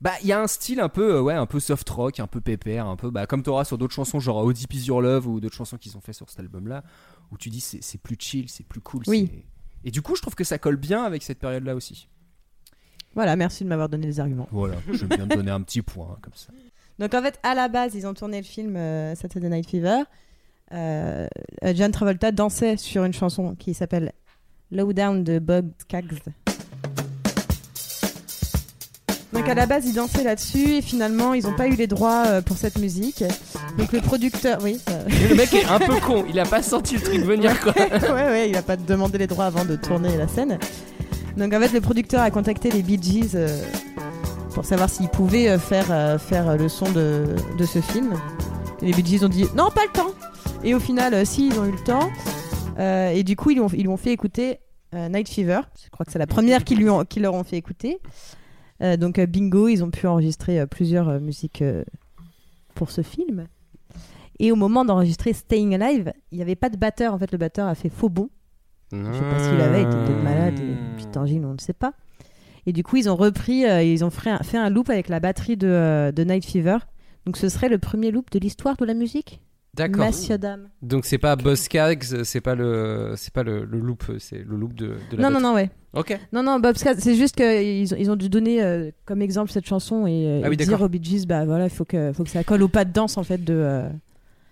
[0.02, 2.40] Bah, il y a un style un peu, ouais, un peu soft rock, un peu
[2.42, 5.38] pépère, un peu, bah, comme t'auras sur d'autres chansons, genre Deep Is Your Love ou
[5.40, 6.82] d'autres chansons qu'ils ont fait sur cet album-là,
[7.30, 9.04] où tu dis c'est plus chill, c'est plus cool.
[9.06, 9.30] Oui.
[9.84, 12.08] Et du coup, je trouve que ça colle bien avec cette période-là aussi.
[13.14, 14.48] Voilà, merci de m'avoir donné les arguments.
[14.52, 16.48] Voilà, je viens de donner un petit point, hein, comme ça.
[16.98, 20.02] Donc en fait, à la base, ils ont tourné le film euh, Saturday Night Fever.
[20.72, 21.26] Euh,
[21.64, 24.12] euh, John Travolta dansait sur une chanson qui s'appelle
[24.70, 26.14] Low Down de Bob Skaggs.
[29.32, 32.24] Donc à la base, ils dansaient là-dessus et finalement, ils n'ont pas eu les droits
[32.26, 33.24] euh, pour cette musique.
[33.78, 36.24] Donc le producteur, oui, ça- Le mec est un peu con.
[36.28, 37.72] Il a pas senti le truc venir, quoi.
[37.76, 40.58] ouais, ouais, il a pas demandé les droits avant de tourner la scène.
[41.36, 43.48] Donc en fait, le producteur a contacté les Bee Gees euh,
[44.54, 47.24] pour savoir s'ils pouvaient euh, faire, euh, faire le son de,
[47.58, 48.12] de ce film.
[48.82, 50.10] Les Bee Gees ont dit non, pas le temps.
[50.64, 52.08] Et au final, si, ils ont eu le temps.
[52.78, 54.58] Et du coup, ils, ont, ils lui fait écouter
[54.92, 55.60] Night Fever.
[55.84, 58.00] Je crois que c'est la première qu'ils lui ont- qu'ils leur ont fait écouter.
[58.98, 61.62] Donc bingo, ils ont pu enregistrer plusieurs musiques
[62.74, 63.46] pour ce film.
[64.38, 67.12] Et au moment d'enregistrer Staying Alive, il n'y avait pas de batteur.
[67.14, 68.28] En fait, le batteur a fait faux bon.
[68.92, 71.72] Je sais pas qu'il avait, il était peut-être malade, et petite angine, on ne sait
[71.72, 71.94] pas.
[72.66, 75.08] Et du coup, ils ont repris, euh, ils ont fait un, fait un loop avec
[75.08, 76.78] la batterie de, euh, de Night Fever.
[77.26, 79.40] Donc ce serait le premier loop de l'histoire de la musique?
[79.74, 80.06] D'accord.
[80.38, 80.68] Dame.
[80.82, 84.56] Donc c'est pas Boss Skaggs, c'est pas le, c'est pas le, le loop, c'est le
[84.56, 85.70] loop de, de la Non, non, non, ouais.
[85.94, 86.18] Ok.
[86.32, 89.66] Non, non, Bob c'est juste qu'ils ont, ils ont dû donner euh, comme exemple cette
[89.66, 92.22] chanson et, Ah oui, et dire aux Bee Gees, bah voilà, il faut que, faut
[92.22, 93.82] que ça colle au pas de danse en fait de.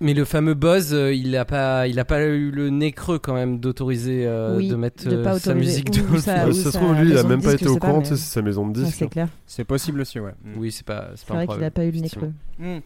[0.02, 3.18] Mais le fameux Buzz, euh, il a pas, il a pas eu le nez creux
[3.18, 6.54] quand même d'autoriser euh, Oui, de mettre de pas euh, sa musique le ça- oui,
[6.54, 8.16] si ça se trouve, lui, il a de même pas été au courant, mais- c'est
[8.16, 8.96] sa maison de ouais, disque.
[8.98, 9.28] c'est clair.
[9.46, 10.32] C'est possible aussi, ouais.
[10.42, 10.52] Mm.
[10.58, 11.66] Oui, c'est pas, c'est C'est pas un vrai qu'il problème.
[11.68, 12.32] a pas eu le nez creux.
[12.58, 12.78] Mm.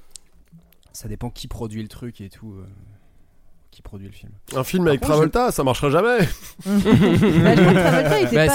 [0.92, 2.55] Ça dépend qui produit le truc et tout.
[3.74, 4.32] Euh, Qui produit le film.
[4.56, 6.18] Un film avec contre, Travolta, ça marchera jamais.
[6.64, 8.48] Bah, je Bah,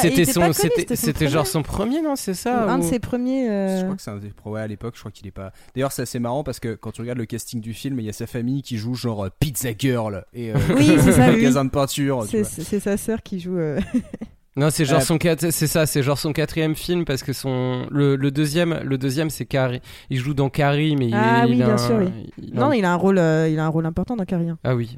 [0.95, 3.49] c'était genre son premier, non C'est ça un ou- de ses premiers.
[3.49, 5.51] euh, Je crois que c'est un des ouais, à l'époque, je crois qu'il est pas.
[5.75, 8.10] D'ailleurs, c'est assez marrant parce que quand tu regardes le casting du film, il y
[8.10, 11.36] a sa famille qui joue genre euh, Pizza Girl et euh, Oui, c'est ça, oui.
[11.38, 12.25] magasin de peinture.
[12.29, 13.58] tu C'est sa sœur qui joue.
[14.60, 15.17] euh, Non, c'est genre Euh, son
[15.52, 19.30] c'est ça, c'est genre son quatrième film parce que son le, le deuxième, le deuxième
[19.30, 19.82] c'est Carrie.
[20.10, 22.32] Il joue dans Carrie, mais il, Ah il oui, a bien un- sûr, oui.
[22.41, 24.50] il Non, il a un rôle, euh, il a un rôle important dans Carrie.
[24.50, 24.58] hein.
[24.63, 24.98] Ah oui.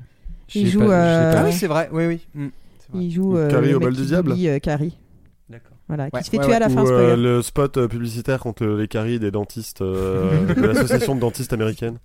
[0.54, 1.90] Il joue, pas- euh, pas Ah oui, c'est vrai.
[1.94, 2.20] Oui, oui.
[2.36, 2.48] Mm.
[2.80, 3.04] C'est vrai.
[3.06, 3.38] Il joue.
[3.38, 4.98] euh, Carrie le au bal du diable euh, Carrie.
[5.94, 7.16] Voilà, qui Ouais, se fait ouais, tuer à la Ou fin, euh, spoiler.
[7.22, 11.98] le spot euh, publicitaire contre les caries des dentistes euh, de l'association de dentistes américaines.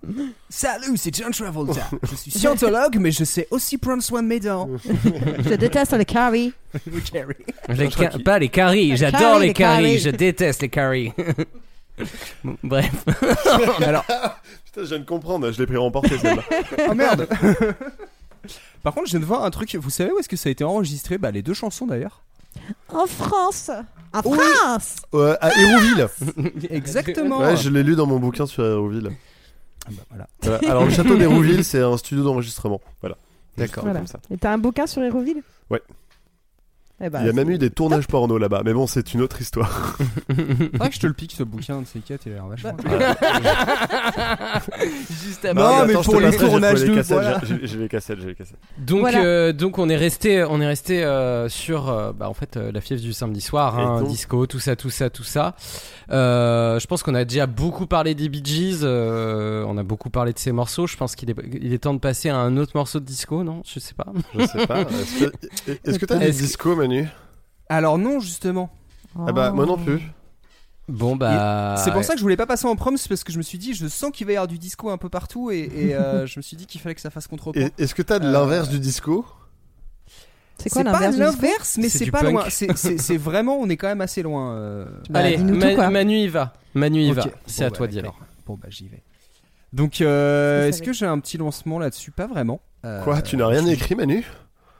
[0.49, 1.89] Salut, c'est John Travolta.
[2.03, 4.69] je suis scientologue, mais je sais aussi prendre soin de mes dents.
[4.83, 6.51] Je déteste les Carrie.
[7.13, 7.33] Carrie.
[7.69, 9.99] Les Je crois ca- qu'il- Pas les caries, j'adore caries, les les caries, caries.
[9.99, 11.13] je déteste les caries.
[12.43, 12.91] Bon, Bref.
[13.85, 14.03] Alors,
[14.65, 16.43] Putain, je viens de comprendre, je l'ai pris remporté celle-là.
[16.89, 17.27] oh merde.
[18.83, 19.73] Par contre, je viens de voir un truc.
[19.75, 21.17] Vous savez où est-ce que ça a été enregistré?
[21.17, 22.21] Bah, les deux chansons d'ailleurs.
[22.89, 23.71] En France
[24.13, 24.37] En Oui.
[24.39, 24.95] France
[25.39, 26.07] à Hérouville.
[26.69, 27.39] Exactement.
[27.39, 29.11] Ouais, je l'ai lu dans mon bouquin sur Hérouville.
[29.85, 30.27] Ah bah, voilà.
[30.41, 30.69] Voilà.
[30.69, 32.81] Alors le château d'Hérouville, c'est un studio d'enregistrement.
[33.01, 33.17] Voilà.
[33.57, 33.83] D'accord.
[33.83, 33.99] Voilà.
[33.99, 34.19] Comme ça.
[34.29, 35.41] Et t'as un bouquin sur Hérouville?
[35.69, 35.81] Ouais.
[36.99, 39.21] Eh ben, Il y a même eu des tournages porno là-bas, mais bon, c'est une
[39.21, 39.97] autre histoire.
[40.71, 42.75] Faudrait que je te le pique ce bouquin de ces quatre, il a l'air vachement.
[45.09, 45.85] Juste Non, avant.
[45.85, 47.41] mais attends, je pour les j'ai tournages les de- cassettes, voilà.
[47.43, 48.57] j'ai- J'ai les cassettes, j'ai les cassettes.
[48.79, 49.23] Donc, Voilà.
[49.23, 52.71] euh, donc on est resté, on est resté euh, sur, euh, bah, en fait, euh,
[52.71, 55.55] la fièvre du samedi soir, hein, donc disco, tout ça, tout ça, tout ça.
[56.11, 60.09] Euh, je pense qu'on a déjà beaucoup parlé des Bee Gees, euh, on a beaucoup
[60.09, 60.87] parlé de ces morceaux.
[60.87, 63.43] Je pense qu'il est, il est temps de passer à un autre morceau de disco,
[63.43, 63.61] non?
[63.65, 64.07] Je sais pas.
[64.37, 64.79] Je sais pas.
[65.85, 66.75] Est-ce que t'as du Est-ce que- disco,
[67.69, 68.69] Alors non, justement.
[69.27, 69.99] Ah bah, moi non plus.
[70.87, 71.75] Bon bah.
[71.83, 73.43] C'est pour ça que je voulais pas passer en prom, c'est parce que je me
[73.43, 75.95] suis dit, je sens qu'il va y avoir du disco un peu partout et, et,
[75.95, 78.19] euh, je me suis dit qu'il fallait que ça fasse contre Et- Est-ce que t'as
[78.19, 79.25] de Euh, l'inverse du disco?
[80.59, 81.41] C'est quoi pas l'inverse du disco?
[81.41, 82.31] l'inverse, mais C'est c'est du pas punk.
[82.33, 82.43] loin.
[82.49, 84.53] C'est- C'est c'est vraiment, on est quand même assez loin.
[84.55, 84.85] euh.
[85.09, 85.89] Bah, Allez, dis-nous Ma- tout, quoi.
[85.89, 86.53] Manu y va.
[86.73, 87.15] Manu y Ok.
[87.17, 87.23] va.
[87.25, 88.07] Bon, C'est à bah, toi d'y aller.
[88.07, 88.21] d'accord.
[88.45, 89.03] Bon bah j'y vais.
[89.73, 92.11] Donc, euh, est-ce que j'ai un petit lancement là-dessus?
[92.11, 92.61] Pas vraiment.
[92.85, 94.25] Euh, Quoi, tu n'as rien écrit, Manu?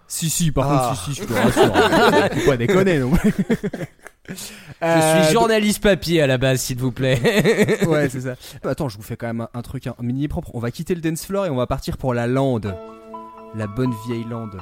[0.08, 0.88] Si, si, par Ah.
[0.89, 2.34] contre, si, si, je te rassure.
[2.43, 3.12] Faut pas déconner, non
[4.30, 4.34] Je
[5.24, 7.20] suis journaliste papier à la base, s'il vous plaît.
[7.88, 8.36] Ouais, c'est ça.
[8.63, 10.52] Bah, Attends, je vous fais quand même un, un truc un, mini propre.
[10.54, 12.76] On va quitter le dance floor et on va partir pour la lande.
[13.56, 14.60] La bonne vieille lande.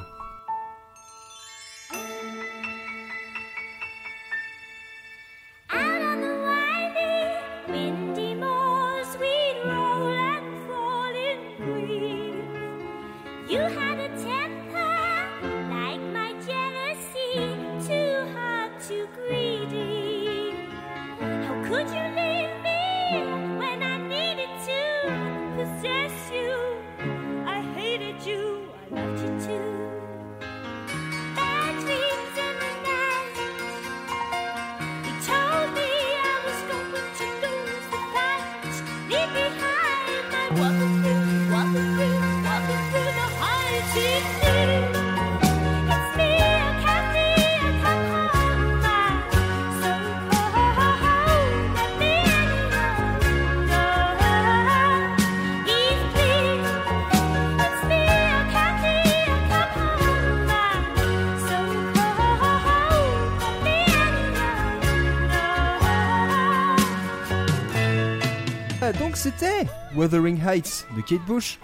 [69.26, 71.58] C'était Wuthering Heights de Kate Bush.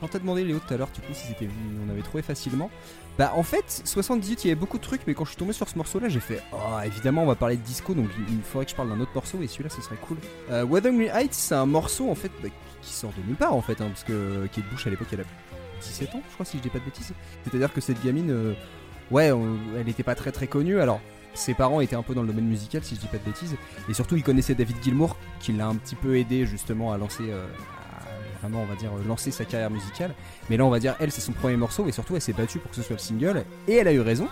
[0.00, 1.48] Quand t'as demandé Léo tout à l'heure, du coup, si c'était
[1.84, 2.70] on avait trouvé facilement.
[3.18, 5.52] Bah en fait, 78, il y avait beaucoup de trucs, mais quand je suis tombé
[5.52, 8.66] sur ce morceau-là, j'ai fait oh évidemment on va parler de disco, donc il faudrait
[8.66, 10.16] que je parle d'un autre morceau et celui-là ce serait cool.
[10.52, 12.50] Euh, Wuthering Heights, c'est un morceau en fait bah,
[12.82, 15.22] qui sort de nulle part en fait, hein, parce que Kate Bush à l'époque elle
[15.22, 15.24] a
[15.80, 17.12] 17 ans, je crois si je dis pas de bêtises.
[17.42, 18.54] C'est-à-dire que cette gamine, euh,
[19.10, 19.32] ouais,
[19.76, 20.78] elle était pas très très connue.
[20.78, 21.00] Alors
[21.34, 23.56] ses parents étaient un peu dans le domaine musical si je dis pas de bêtises,
[23.88, 27.24] et surtout il connaissait David Gilmour qui l'a un petit peu aidé justement à lancer.
[27.30, 27.46] euh,
[28.40, 30.14] vraiment va dire euh, lancer sa carrière musicale
[30.48, 32.60] mais là on va dire elle c'est son premier morceau et surtout elle s'est battue
[32.60, 34.28] pour que ce soit le single et elle a eu raison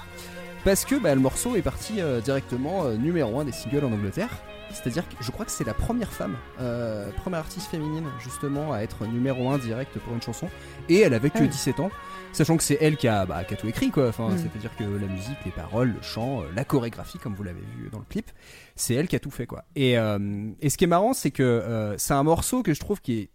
[0.65, 4.31] parce que bah, le morceau est parti euh, directement numéro 1 des singles en Angleterre
[4.73, 8.81] c'est-à-dire que je crois que c'est la première femme, euh, première artiste féminine justement à
[8.81, 10.49] être numéro 1 direct pour une chanson
[10.89, 11.49] et elle avait que Ah oui.
[11.49, 11.91] 17 ans
[12.33, 14.39] sachant que c'est elle qui a, bah, qui a tout écrit quoi enfin, Mm.
[14.39, 17.89] c'est-à-dire que la musique, les paroles, le chant, euh, la chorégraphie comme vous l'avez vu
[17.91, 18.31] dans le clip
[18.75, 20.19] c'est elle qui a tout fait quoi et, euh,
[20.61, 23.19] et ce qui est marrant c'est que euh, c'est un morceau que je trouve qui
[23.21, 23.31] est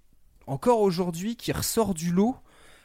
[0.48, 2.36] encore aujourd'hui qui ressort du lot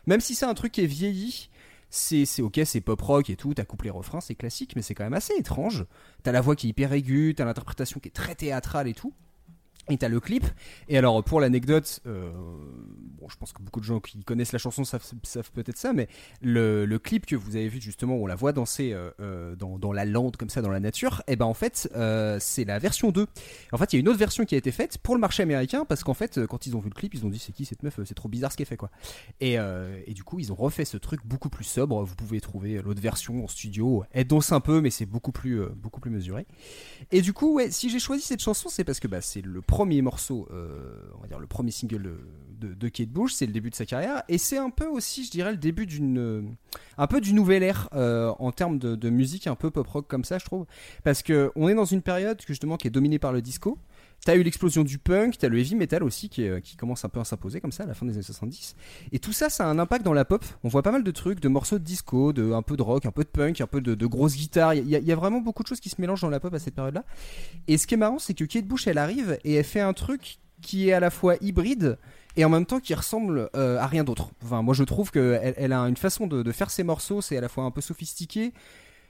[0.06, 1.50] même si c'est un truc qui est vieilli
[1.88, 4.94] c'est ok c'est pop rock et tout t'as coupé les refrains c'est classique mais c'est
[4.94, 5.86] quand même assez étrange.
[6.22, 9.14] T'as la voix qui est hyper aiguë t'as l'interprétation qui est très théâtrale et tout
[9.88, 10.44] et t'as le clip
[10.88, 14.58] et alors pour l'anecdote euh, bon je pense que beaucoup de gens qui connaissent la
[14.58, 16.08] chanson savent, savent peut-être ça mais
[16.42, 19.56] le, le clip que vous avez vu justement où on la voit danser euh, euh,
[19.56, 21.88] dans, dans la lande comme ça dans la nature et ben en fait
[22.40, 23.26] c'est la version 2
[23.72, 25.42] en fait il y a une autre version qui a été faite pour le marché
[25.42, 27.64] américain parce qu'en fait quand ils ont vu le clip ils ont dit c'est qui
[27.64, 28.90] cette meuf c'est trop bizarre ce qu'elle fait quoi
[29.40, 32.02] et, et du coup, ils ont refait ce truc beaucoup plus sobre.
[32.04, 34.04] Vous pouvez trouver l'autre version en studio.
[34.12, 36.46] Elle danse un peu, mais c'est beaucoup plus, beaucoup plus mesuré.
[37.12, 39.62] Et du coup, ouais, si j'ai choisi cette chanson, c'est parce que bah, c'est le
[39.62, 42.18] premier morceau, euh, on va dire le premier single
[42.58, 43.34] de, Kate Bush.
[43.34, 45.86] C'est le début de sa carrière, et c'est un peu aussi, je dirais, le début
[45.86, 46.42] d'une, euh,
[46.98, 50.06] un peu du nouvel ère euh, en termes de, de musique un peu pop rock
[50.08, 50.66] comme ça, je trouve.
[51.04, 53.78] Parce que on est dans une période que, justement qui est dominée par le disco.
[54.26, 57.08] T'as eu l'explosion du punk, t'as le heavy metal aussi qui, est- qui commence un
[57.08, 58.74] peu à s'imposer comme ça à la fin des années 70.
[59.12, 60.44] Et tout ça, ça a un impact dans la pop.
[60.64, 63.06] On voit pas mal de trucs, de morceaux de disco, de un peu de rock,
[63.06, 64.74] un peu de punk, un peu de, de grosses guitares.
[64.74, 66.74] Il y, a- vraiment beaucoup de choses qui se mélangent dans la pop à cette
[66.74, 67.04] période-là.
[67.68, 69.92] Et ce qui est marrant, c'est que Kate Bush, elle arrive et elle fait un
[69.92, 71.96] truc qui est à la fois hybride
[72.36, 74.30] et en même temps qui ressemble euh, à rien d'autre.
[74.42, 77.36] Enfin, moi je trouve qu'elle elle a une façon de, de faire ses morceaux, c'est
[77.36, 78.52] à la fois un peu sophistiqué,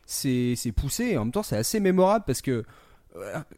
[0.05, 2.62] c'est poussé et en même temps c'est assez mémorable parce que euh,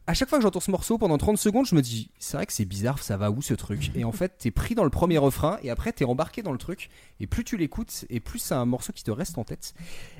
[0.07, 2.45] à chaque fois que j'entends ce morceau pendant 30 secondes, je me dis c'est vrai
[2.45, 3.91] que c'est bizarre, ça va où ce truc?
[3.95, 6.57] Et en fait, t'es pris dans le premier refrain et après t'es embarqué dans le
[6.57, 9.73] truc et plus tu l'écoutes et plus c'est un morceau qui te reste en tête.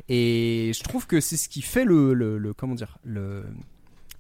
[0.08, 3.44] Et je trouve que c'est ce qui fait le, le, le- comment dire le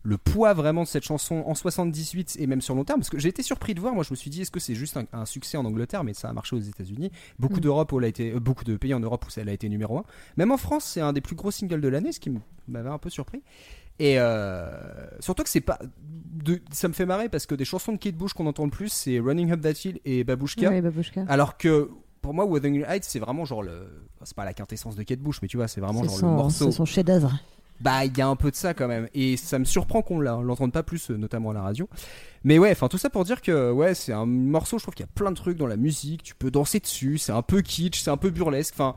[0.01, 3.19] le poids vraiment de cette chanson en 78 et même sur long terme parce que
[3.19, 5.03] j'ai été surpris de voir moi je me suis dit est-ce que c'est juste un,
[5.11, 6.05] un succès en Angleterre?
[6.05, 7.11] Mais ça a marché aux États-Unis.
[7.37, 7.59] Beaucoup Mm.
[7.59, 9.67] d'Europe où elle a été euh, beaucoup de pays en Europe où elle a été
[9.67, 10.03] numéro 1
[10.37, 12.31] même en France c'est un des plus gros singles de l'année ce qui
[12.69, 13.41] m'avait un peu surpris
[13.99, 14.65] et euh,
[15.19, 18.15] surtout que c'est pas de, ça me fait marrer parce que des chansons de Kate
[18.15, 21.25] Bush qu'on entend le plus c'est Running Up That Hill et Babushka Ouais, Babushka.
[21.27, 21.89] alors que
[22.21, 23.87] pour moi Wuthering Heights c'est vraiment genre le
[24.23, 26.35] c'est pas la quintessence de Kate Bush mais tu vois c'est vraiment genre son, le
[26.35, 27.33] morceau c'est son chef-d'œuvre.
[27.81, 29.07] bah il y a un peu de ça quand même.
[29.13, 31.87] Et ça me surprend qu'on l'entende pas plus, euh, notamment à la radio.
[32.43, 34.77] Mais ouais, enfin tout ça pour dire que ouais, c'est un morceau.
[34.77, 36.23] Je trouve qu'il y a plein de trucs dans la musique.
[36.23, 37.17] Tu peux danser dessus.
[37.17, 38.73] C'est un peu kitsch, c'est un peu burlesque.
[38.75, 38.95] Enfin,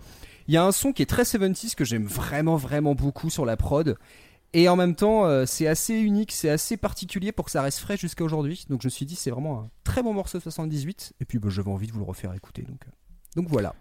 [0.48, 3.44] il y a un son qui est très 70s que j'aime vraiment vraiment beaucoup sur
[3.44, 3.96] la prod.
[4.54, 7.78] Et en même temps, euh, c'est assez unique, c'est assez particulier pour que ça reste
[7.78, 8.66] frais jusqu'à aujourd'hui.
[8.68, 11.14] Donc je me suis dit, c'est vraiment un très bon morceau de 78.
[11.20, 12.62] Et puis bah, j'avais envie de vous le refaire écouter.
[12.62, 12.90] Donc, euh,
[13.36, 13.74] donc voilà.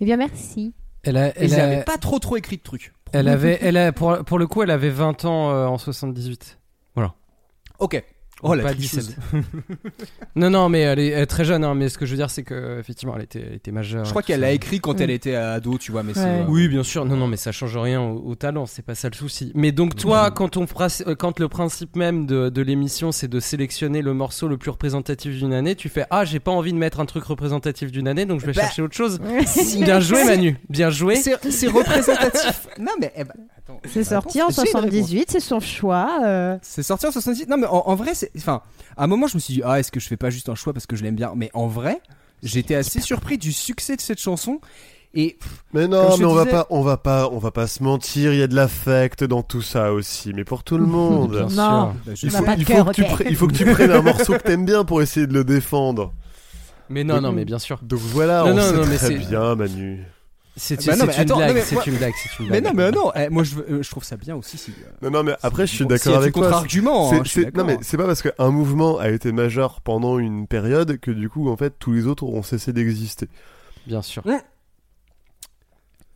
[0.00, 0.72] Eh bien, merci.
[1.02, 2.94] Elle, a, Et elle, j'avais a- pas trop trop écrit de trucs.
[3.12, 6.58] elle avait, elle a, pour, pour le coup, elle avait 20 ans euh, en 78.
[7.80, 8.04] Ok.
[8.46, 9.08] Oh la Pas tricheuse.
[9.32, 9.44] 17.
[10.36, 11.64] non, non, mais elle est, elle est très jeune.
[11.64, 14.04] hein, mais ce que je veux dire, c'est que effectivement, elle était, elle était majeure.
[14.04, 15.02] Je crois qu'elle l'a écrit quand Mm.
[15.02, 16.12] elle était ado, tu vois, mais.
[16.16, 16.24] Ouais.
[16.24, 17.04] euh, Oui, bien sûr.
[17.04, 18.66] Non, non, mais ça change rien au, au talent.
[18.66, 19.50] C'est pas ça le souci.
[19.54, 20.64] Mais donc toi, quand on
[21.06, 24.70] euh, quand le principe même de, de l'émission, c'est de sélectionner le morceau le plus
[24.70, 28.08] représentatif d'une année, tu fais ah, j'ai pas envie de mettre un truc représentatif d'une
[28.08, 29.18] année, donc je vais Bah, chercher autre chose.
[29.46, 29.78] si.
[29.84, 30.58] Bien joué, Manu.
[30.68, 31.16] Bien joué.
[31.16, 31.34] C'est
[31.68, 32.68] représentatif.
[32.78, 33.12] non, mais.
[33.16, 35.08] eh ben, attends, C'est sorti en j'ai une réponse.
[35.08, 36.20] 78, c'est son choix.
[36.24, 36.56] euh.
[36.62, 37.48] C'est sorti en 78.
[37.48, 38.30] Non, mais en, en vrai, c'est.
[38.36, 38.62] Enfin,
[38.96, 40.54] à un moment, je me suis dit, ah, est-ce que je fais pas juste un
[40.54, 41.32] choix parce que je l'aime bien?
[41.36, 42.00] Mais en vrai,
[42.42, 44.60] j'étais assez surpris du succès de cette chanson.
[45.16, 47.68] Et pff, Mais non, mais on va disais- pas, on va pas, on va pas
[47.68, 48.32] se mentir.
[48.32, 51.30] Il y a de l'affect dans tout ça aussi, mais pour tout le monde.
[51.30, 51.92] Bien Non.
[52.16, 52.30] sûr.
[52.42, 53.08] bah, Il faut, il faut que tu ok.
[53.08, 55.44] pre- il faut que tu prennes un morceau que t'aimes bien pour essayer de le
[55.44, 56.12] défendre.
[56.88, 57.78] Mais non, non, mais bien sûr.
[57.82, 60.04] Donc voilà, Non, on non, sait non, mais très bien, Manu.
[60.56, 61.54] C'est Bah c'est une attends, non, blague.
[61.56, 62.12] mais C'est moi- une blague.
[62.16, 64.56] C'est une Mais non, mais non, eh, moi je, veux- je trouve ça bien aussi
[64.56, 64.70] si.
[64.70, 66.42] euh, Non, non, mais après, je suis d'accord avec toi.
[66.44, 67.10] contre-argument.
[67.10, 67.66] C'est- hein, je suis c'est- non, d'accord.
[67.66, 71.48] mais c'est pas parce qu'un mouvement a été majeur pendant une période que du coup,
[71.50, 73.28] en fait, tous les autres ont cessé d'exister.
[73.86, 74.22] Bien sûr.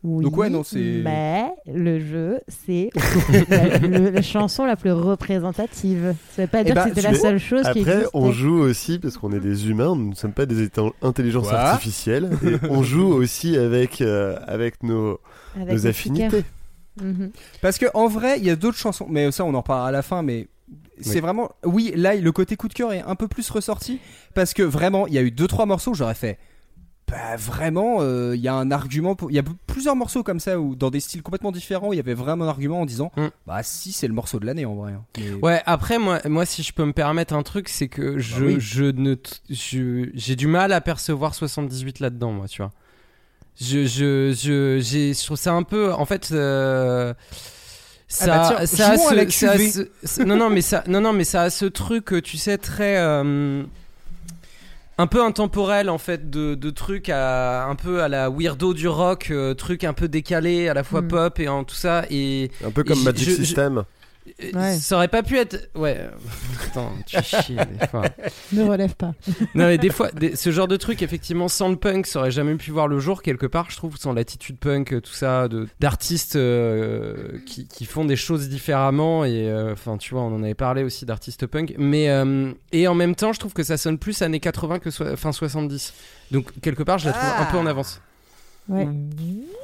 [0.01, 2.89] Oui, Donc ouais, non, c'est- Mais le jeu, c'est
[3.49, 6.15] la, le- la chanson la plus représentative.
[6.35, 8.07] Ça veut pas dire bah, que c'était tu la seule chose qui Après, existait.
[8.13, 10.69] on joue aussi, parce qu'on est des humains, nous ne sommes pas des
[11.01, 15.19] intelligences Quoi artificielles, et on joue aussi avec, euh, avec nos,
[15.59, 16.43] Avec nos affinités.
[17.01, 17.31] Mhm.
[17.61, 19.91] Parce que en vrai, il y a d'autres chansons, mais ça on en reparlera à
[19.91, 20.47] la fin, mais
[21.01, 21.19] c'est Oui.
[21.21, 23.99] vraiment oui, là le côté coup de cœur est un peu plus ressorti
[24.35, 26.37] parce que vraiment, il y a eu deux trois morceaux où j'aurais fait
[27.09, 30.59] bah vraiment euh, il y a un argument il y a plusieurs morceaux comme ça
[30.59, 33.27] où dans des styles complètement différents, il y avait vraiment un argument en disant Mm.
[33.47, 34.91] bah si c'est le morceau de l'année en vrai.
[34.93, 35.03] hein.
[35.17, 38.43] Mais- Ouais, après moi, moi si je peux me permettre un truc, c'est que je,
[38.45, 38.55] oui.
[38.59, 39.15] je ne,
[39.49, 42.71] je, j'ai du mal à percevoir 78 là-dedans, moi, tu vois.
[43.61, 46.29] Je, je, je, j'ai, je trouve ça un peu, en fait.
[46.31, 47.13] euh,
[48.07, 50.99] ça, bah tiens, ça a ce, ça a ce- ce- non non mais ça, non
[51.01, 52.97] non mais ça a ce truc, tu sais, très.
[52.97, 53.63] euh,
[54.99, 58.87] un peu intemporel en fait de, de trucs à un peu à la weirdo du
[58.87, 61.07] rock euh, truc un peu décalé à la fois Mm.
[61.07, 63.83] pop et en tout ça et Un peu comme Magic je- je- System.
[64.53, 64.75] Ouais.
[64.77, 65.97] ça aurait pas pu être ouais.
[66.63, 68.03] Putain tu chier des fois.
[68.51, 69.13] Ne relève pas.
[69.55, 72.31] non mais des fois des- ce genre de truc effectivement sans le punk ça aurait
[72.31, 75.47] jamais pu voir le jour quelque part je trouve sans l'attitude punk euh, tout ça
[75.47, 80.35] de d'artistes euh, qui, qui font des choses différemment et euh, enfin tu vois on
[80.35, 83.63] en avait parlé aussi d'artistes punk mais euh, et en même temps je trouve que
[83.63, 85.93] ça sonne plus années 80 que so- fin 70
[86.31, 88.01] donc quelque part je la trouve un peu en avance
[88.69, 88.87] Ouais.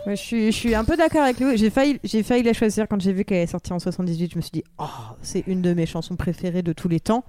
[0.07, 1.57] Ouais, je, suis, je suis un peu d'accord avec lui.
[1.57, 4.31] J'ai failli, j'ai failli la choisir quand j'ai vu qu'elle est sortie en 78.
[4.31, 4.85] Je me suis dit, oh,
[5.21, 7.23] c'est une de mes chansons préférées de tous les temps.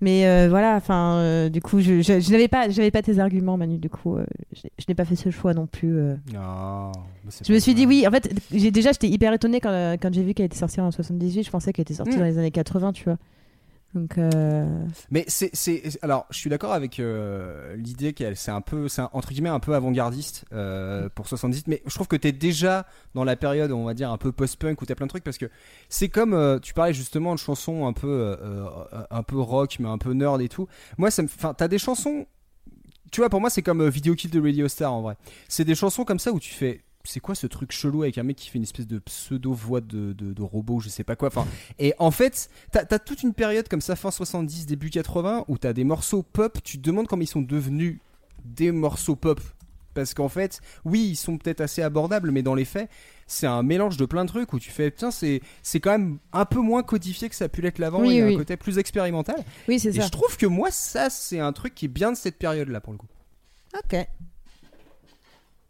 [0.00, 3.18] Mais euh, voilà, enfin, euh, du coup, je, je, je n'avais pas, j'avais pas tes
[3.20, 3.78] arguments, Manu.
[3.78, 5.96] Du coup, euh, je, je n'ai pas fait ce choix non plus.
[6.36, 6.92] Ah,
[7.30, 8.04] c'est Je me suis dit oui.
[8.06, 10.90] En fait, j'ai déjà, j'étais hyper étonnée quand, quand j'ai vu qu'elle était sortie en
[10.90, 11.44] 78.
[11.44, 12.18] Je pensais qu'elle était sortie Mm.
[12.18, 13.16] dans les années 80, tu vois.
[13.94, 18.60] Donc, euh, Mais c'est, c'est, alors, je suis d'accord avec euh, l'idée qu'elle, c'est un
[18.60, 22.16] peu, c'est un- entre guillemets un peu avant-gardiste euh, pour 78, mais je trouve que
[22.16, 25.10] t'es déjà dans la période, on va dire, un peu post-punk où t'as plein de
[25.10, 25.46] trucs parce que
[25.88, 28.36] c'est comme, euh, tu parlais justement de chansons un peu,
[29.10, 30.66] un peu rock, mais un peu nerd et tout.
[30.98, 32.26] Moi, ça me, enfin, t'as des chansons,
[33.10, 35.16] tu vois, pour moi, c'est comme Video Kill de Radio Star en vrai.
[35.48, 36.83] C'est des chansons comme ça où tu fais.
[37.06, 39.80] C'est quoi ce truc chelou avec un mec qui fait une espèce de pseudo voix
[39.82, 41.28] de, de, de robot, je sais pas quoi.
[41.28, 41.46] Enfin,
[41.78, 45.58] et en fait, t'as as toute une période comme ça, fin 70, début 80, où
[45.58, 47.98] t'as des morceaux pop, tu te demandes comment ils sont devenus
[48.44, 49.40] des morceaux pop.
[49.92, 52.90] Parce qu'en fait, oui, ils sont peut-être assez abordables, mais dans les faits,
[53.28, 56.18] c'est un mélange de plein de trucs où tu fais, putain, c'est c'est quand même
[56.32, 58.34] un peu moins codifié que ça a pu l'être l'avant, Oui, il y a oui.
[58.34, 59.36] un côté plus expérimental.
[59.68, 60.06] oui, c'est Et ça.
[60.06, 62.92] je trouve que moi, ça, c'est un truc qui est bien de cette période-là, pour
[62.92, 63.06] le coup.
[63.76, 63.94] Ok.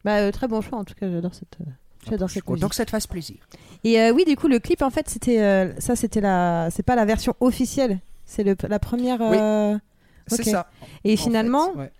[0.05, 0.78] Bah, euh, très bon choix.
[0.78, 1.64] En tout cas, j'adore cette, euh,
[2.09, 2.68] j'adore cette musique.
[2.68, 3.36] que ça te fasse plaisir.
[3.84, 6.82] Et euh, oui, du coup, le clip, en fait, c'était euh, ça, c'était la, c'est
[6.82, 9.20] pas la version officielle, c'est le- la première.
[9.20, 9.36] Oui.
[10.26, 10.66] C'est ça.
[11.05, 11.92] Et En finalement, fait, ouais.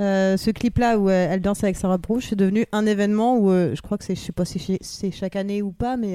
[0.00, 3.50] euh, ce clip-là où euh, elle danse avec Sarah Bruce, c'est devenu un événement où
[3.50, 6.12] euh, je crois que c'est, je sais pas si c'est- chaque année ou pas, mais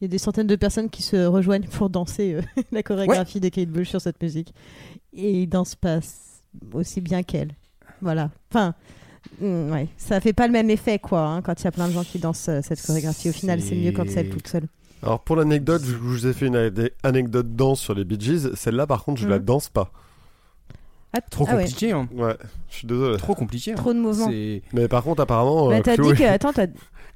[0.00, 2.38] il y a des centaines de personnes qui se rejoignent pour danser
[2.72, 4.54] la chorégraphie de Kate Bush sur cette musique.
[5.14, 6.00] Et ils dansent pas
[6.72, 7.52] aussi bien qu'elle.
[8.02, 8.30] Voilà.
[8.50, 8.74] Enfin.
[9.40, 11.88] Mm, Ouais, ça fait pas le même effet quoi, hein, quand il y a plein
[11.88, 13.28] de gens qui dansent euh, cette chorégraphie.
[13.30, 14.64] Au final, c'est mieux quand c'est elle toute seule.
[15.02, 18.50] Alors pour l'anecdote, je vous ai fait une ane- anecdote danse sur les Bee Gees.
[18.54, 19.44] Celle-là, par contre, je la Mhm.
[19.44, 19.90] danse pas.
[21.12, 21.62] Ah, Trop ah ouais.
[21.62, 22.08] compliqué, hein.
[22.14, 22.36] Ouais,
[22.70, 23.16] je suis désolé.
[23.16, 23.72] Trop compliqué.
[23.72, 23.76] hein.
[23.76, 24.28] Trop de mouvements.
[24.28, 26.24] C'est- Mais par contre, apparemment, Bah, euh, t'as Chloé, dit que.
[26.28, 26.66] Attends, t'as.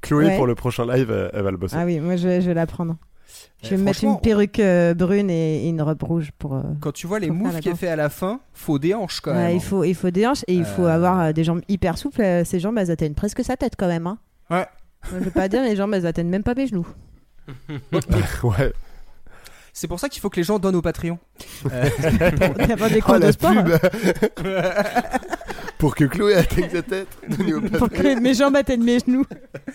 [0.01, 0.35] Chloé, Ouais.
[0.37, 1.75] pour le prochain live, elle, elle va le bosser.
[1.77, 2.95] Ah oui, moi je vais, je vais la prendre.
[3.63, 6.55] Je vais Eh, me mettre une perruque euh, brune et, et une robe rouge pour.
[6.55, 7.79] euh, Quand tu vois les Pour faire moves la qu'il a danse.
[7.79, 9.45] fait à la fin, faut des hanches quand ouais, même.
[9.47, 9.53] hein.
[9.53, 10.89] il, faut, il faut des hanches et il faut Euh.
[10.95, 12.21] avoir euh, des jambes hyper souples.
[12.21, 14.07] Euh, Ces jambes, elles atteignent presque sa tête quand même.
[14.07, 14.17] Hein.
[14.49, 14.65] Ouais.
[15.11, 16.87] Je veux pas dire, les jambes, elles atteignent même pas mes genoux.
[18.43, 18.73] ouais.
[19.73, 21.17] C'est pour ça qu'il faut que les gens donnent au Patreon.
[21.71, 21.89] Euh,
[22.31, 23.53] Pour y avoir des Oh, cours de la sport.
[23.53, 23.69] pub
[25.81, 27.07] Pour que Chloé atteigne sa tête.
[27.79, 29.25] Pour que mes jambes atteignent mes genoux.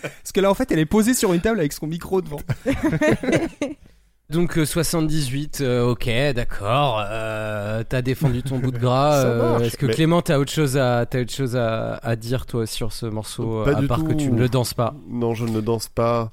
[0.01, 2.39] Parce que là, en fait, elle est posée sur une table avec son micro devant.
[4.29, 7.03] Donc euh, 78, euh, ok, d'accord.
[7.09, 9.15] Euh, t'as défendu ton bout de gras.
[9.25, 12.45] Euh, Est-ce que mais- Clément, t'as autre chose à, t'as autre chose à, à dire
[12.45, 14.95] toi sur ce morceau, Pas à du part que tu ne le danses pas?
[15.09, 16.31] Non, je ne danse pas.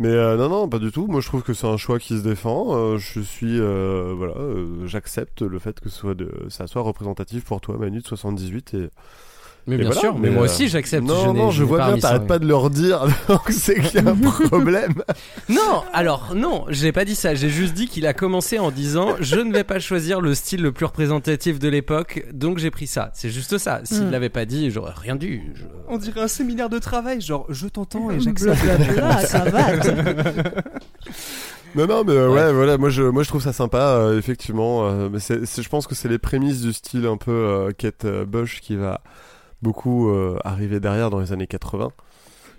[0.00, 1.06] Mais euh, non, non, pas du tout.
[1.08, 2.74] Moi, je trouve que c'est un choix qui se défend.
[2.74, 6.80] Euh, je suis, euh, voilà, euh, j'accepte le fait que ce soit de, ça soit
[6.80, 8.72] représentatif pour toi, Manu de 78.
[8.74, 8.88] Et,
[9.70, 10.00] Mais et bien voilà.
[10.00, 11.06] sûr, mais, moi euh, aussi j'accepte.
[11.06, 11.98] Non, n'ai- non, je n'ai vois bien.
[11.98, 13.06] T'arrêtes pas de leur dire.
[13.28, 14.16] donc c'est qu'il y a un
[14.48, 14.94] problème.
[15.48, 17.34] Non, alors non, j'ai pas dit ça.
[17.34, 20.62] J'ai juste dit qu'il a commencé en disant je ne vais pas choisir le style
[20.62, 23.10] le plus représentatif de l'époque, donc j'ai pris ça.
[23.14, 23.80] C'est juste ça.
[23.84, 24.10] S'il Hmm.
[24.10, 25.52] l'avait pas dit, j'aurais rien dû.
[25.54, 28.62] Je- On dirait un séminaire de travail, genre je t'entends et j'accepte.
[28.62, 29.60] Blablabla, ça va.
[31.76, 34.86] Non, non, mais euh, ouais, voilà, moi je, moi je trouve ça sympa, euh, effectivement.
[34.88, 38.04] euh, mais c'est, je pense que c'est les prémices du style un peu euh, Kate
[38.06, 39.00] euh, Bush qui va
[39.62, 41.92] beaucoup euh, arriver derrière dans les années 80.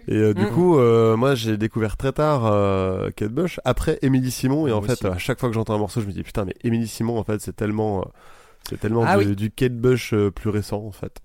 [0.08, 0.48] Et euh, du Mhm.
[0.48, 4.68] coup, euh, moi j'ai découvert très tard euh, Kate Bush après Émilie Simon.
[4.68, 5.08] Et en Moi fait, aussi.
[5.08, 7.24] à chaque fois que j'entends un morceau, je me dis putain, mais Émilie Simon, en
[7.24, 8.06] fait, c'est tellement, euh,
[8.70, 9.36] c'est tellement Ah du, oui.
[9.36, 11.20] du Kate Bush euh, plus récent, en fait.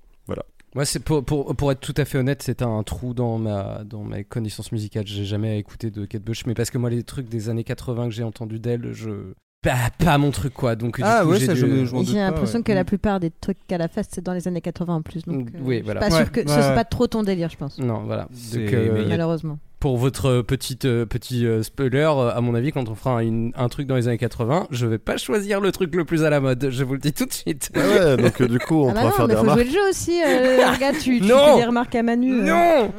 [0.74, 3.82] Moi, c'est pour, pour, pour être tout à fait honnête, c'est un trou dans ma,
[3.84, 5.06] dans ma connaissance musicale.
[5.06, 8.08] J'ai jamais écouté de Kate Bush, mais parce que moi, les trucs des années 80
[8.08, 9.32] que j'ai entendu d'elle, je.
[9.62, 10.76] Pas, pas mon truc, quoi.
[10.76, 12.58] Donc, du Ah coup, ouais, j'ai ça, je me- je m'en doute J'ai pas, l'impression
[12.58, 12.62] ouais.
[12.64, 15.24] que la plupart des trucs qu'elle a fait, c'est dans les années 80 en plus.
[15.24, 16.00] Donc, euh, Oui, je suis voilà.
[16.00, 17.78] pas Ouais, sûr que ce ouais, soit pas trop ton délire, je pense.
[17.78, 18.28] Non, voilà.
[18.32, 19.58] C'est- euh, mais il y a- Malheureusement.
[19.86, 23.52] Pour votre petite, euh, petit euh, spoiler, euh, à mon avis, quand on fera une-
[23.54, 26.30] un truc dans les années 80, je vais pas choisir le truc le plus à
[26.30, 26.70] la mode.
[26.72, 27.70] Je vous le dis tout de suite.
[27.76, 29.58] Ouais, ouais, donc du coup, on Ah bah pourra non, faire mais des faut remarques.
[29.60, 30.20] jouer le jeu aussi.
[30.24, 31.52] euh, regarde, tu, tu Non.
[31.54, 32.32] fais des remarques à Manu.
[32.40, 32.42] euh.
[32.44, 32.92] Non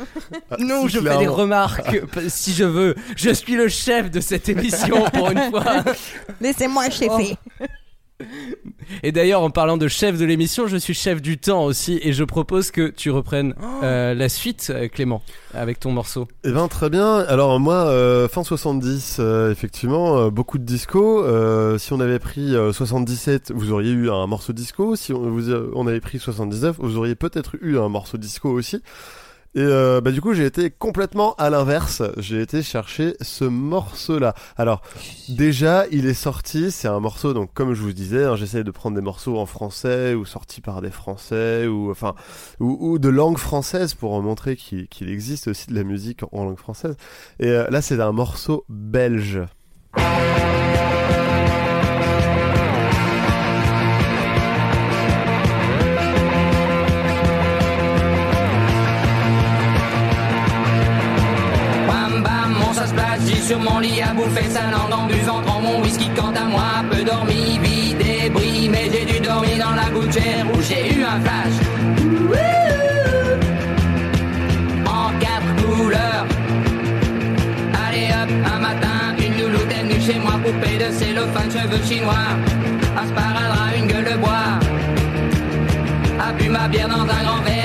[0.49, 1.33] Ah, Non, si, je fais des clairement.
[1.35, 2.95] remarques si je veux.
[3.17, 5.65] Je suis le chef de cette émission pour une fois.
[6.39, 7.35] Laissez-moi chefer.
[9.03, 12.13] Et d'ailleurs, en parlant de chef de l'émission, je suis chef du temps aussi et
[12.13, 13.53] je propose que tu reprennes
[13.83, 15.21] euh, la suite, euh, Clément,
[15.53, 16.27] avec ton morceau.
[16.43, 17.17] Eh ben très bien.
[17.19, 21.23] Alors moi, euh, fin 70, euh, effectivement, euh, beaucoup de disco.
[21.23, 24.95] Euh, si on avait pris euh, 77, vous auriez eu un morceau disco.
[24.95, 28.81] Si on, vous, on avait pris 79, vous auriez peut-être eu un morceau disco aussi.
[29.55, 32.03] Et euh, bah du coup, j'ai été complètement à l'inverse.
[32.17, 34.33] J'ai été chercher ce morceau-là.
[34.55, 34.81] Alors
[35.29, 36.71] déjà, il est sorti.
[36.71, 37.33] C'est un morceau.
[37.33, 40.61] Donc comme je vous disais, hein, j'essaie de prendre des morceaux en français ou sortis
[40.61, 42.15] par des Français ou enfin
[42.59, 46.59] ou, de langue française pour montrer qu'il qu'il existe aussi de la musique en langue
[46.59, 46.95] française.
[47.39, 49.41] Et euh, là, c'est un morceau belge.
[63.27, 66.45] J'ai sur mon lit à bouffer sa langue en buvant grand mon whisky quant à
[66.45, 70.93] moi, peu dormi, vide et bris, mais j'ai dû dormir dans la gouttière où j'ai
[70.93, 71.57] eu un flash.
[74.85, 76.25] En quatre couleurs.
[77.87, 82.29] Allez hop, un matin, une louloute est venue chez moi, poupée de cellophane, cheveux chinois,
[83.01, 84.59] un sparadrap, une gueule de bois,
[86.19, 87.56] a bu ma bière dans un grand verre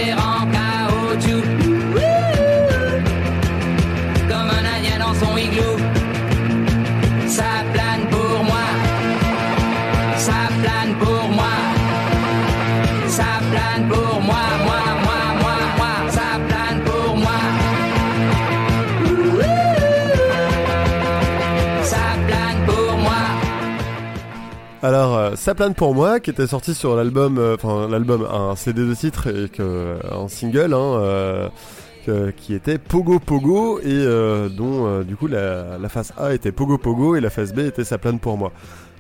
[24.92, 28.94] Alors, euh, pour moi, qui était sorti sur l'album, euh, enfin l'album, un CD de
[28.94, 31.00] titre et que euh, un single, hein,
[32.08, 34.04] euh, qui était Pogo Pogo et
[34.54, 37.84] dont du coup la, la face A était Pogo Pogo et la face B était
[37.84, 38.52] Ça plane pour moi.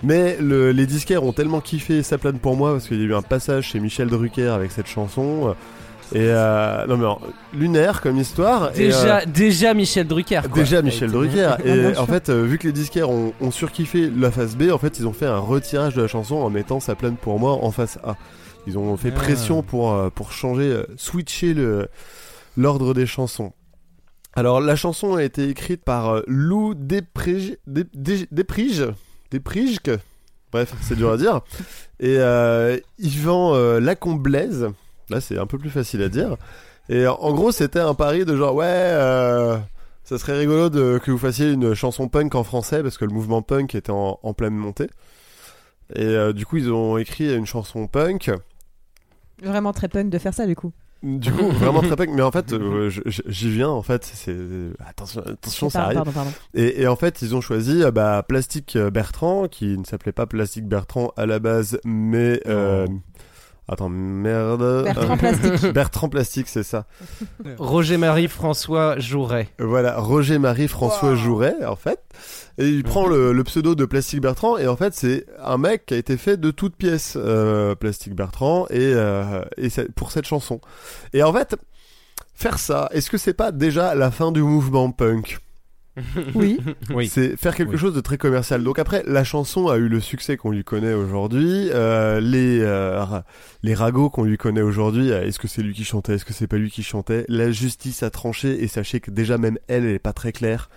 [0.04, 3.06] Mais le- les disquaires ont tellement kiffé Ça plane pour moi parce qu'il y a
[3.06, 5.54] eu un passage chez Michel Drucker avec cette chanson.
[6.14, 7.20] Et euh, non mais alors,
[7.54, 8.70] lunaire comme histoire.
[8.74, 10.40] et, Déjà, euh, déjà Michel Drucker.
[10.50, 10.62] quoi.
[10.62, 11.54] Déjà Michel Drucker.
[11.64, 12.02] Et sûr.
[12.02, 14.98] en fait, euh, vu que les disquaires ont, ont surkiffé la face B, en fait,
[14.98, 17.70] ils ont fait un retirage de la chanson en mettant sa plaine pour moi en
[17.70, 18.16] face A.
[18.66, 19.18] Ils ont fait Ah.
[19.20, 21.88] pression pour, euh, pour changer, euh, switcher le,
[22.56, 23.52] l'ordre des chansons.
[24.34, 28.86] Alors la chanson a été écrite par euh, Lou Desprige, Desprige,
[29.30, 29.90] Desprijke.
[30.52, 31.40] Bref, c'est dur à dire.
[32.00, 34.68] Et euh, Yvan euh, Lacomblaise.
[35.12, 36.36] Là, c'est un peu plus facile à dire.
[36.88, 39.56] Et en- en gros, c'était un pari de genre ouais, euh,
[40.04, 43.12] ça serait rigolo de, que vous fassiez une chanson punk en français parce que le
[43.12, 44.88] mouvement punk était en, en pleine montée.
[45.94, 48.30] Et euh, du coup, ils ont écrit une chanson punk.
[49.42, 50.72] Vraiment très punk de faire ça du coup.
[51.02, 52.10] Du coup, vraiment très punk.
[52.14, 53.68] Mais en fait, euh, j'y viens.
[53.68, 54.36] En fait, c'est
[54.86, 55.96] attention, attention, ça arrive.
[55.96, 56.30] pardon, pardon.
[56.54, 60.26] Et, et en fait, ils ont choisi euh, bah, Plastique Bertrand, qui ne s'appelait pas
[60.26, 62.86] Plastique Bertrand à la base, mais euh,
[63.68, 64.84] attends, merde.
[64.84, 65.72] Bertrand Plastique.
[65.72, 66.86] Bertrand Plastique, c'est ça.
[67.58, 69.48] Roger-Marie François Jouret.
[69.58, 72.00] Voilà, Roger-Marie François Jouret, en fait.
[72.58, 75.86] Et il prend le, le pseudo de Plastique Bertrand, et en fait, c'est un mec
[75.86, 80.12] qui a été fait de toutes pièces, euh, Plastique Bertrand, et, euh, et c'est pour
[80.12, 80.60] cette chanson.
[81.14, 81.56] Et en fait,
[82.34, 85.38] faire ça, est-ce que c'est pas déjà la fin du mouvement punk?
[86.34, 86.58] Oui.
[86.90, 87.08] Oui.
[87.08, 87.78] C'est faire quelque Oui.
[87.78, 88.62] chose de très commercial.
[88.64, 91.68] Donc après, la chanson a eu le succès qu'on lui connaît aujourd'hui.
[91.72, 93.04] Euh, les euh,
[93.62, 96.32] les ragots qu'on lui connaît aujourd'hui, euh, est-ce que c'est lui qui chantait, est-ce que
[96.32, 97.24] c'est pas lui qui chantait?
[97.28, 100.70] La justice a tranché et sachez que déjà même elle, elle est pas très claire.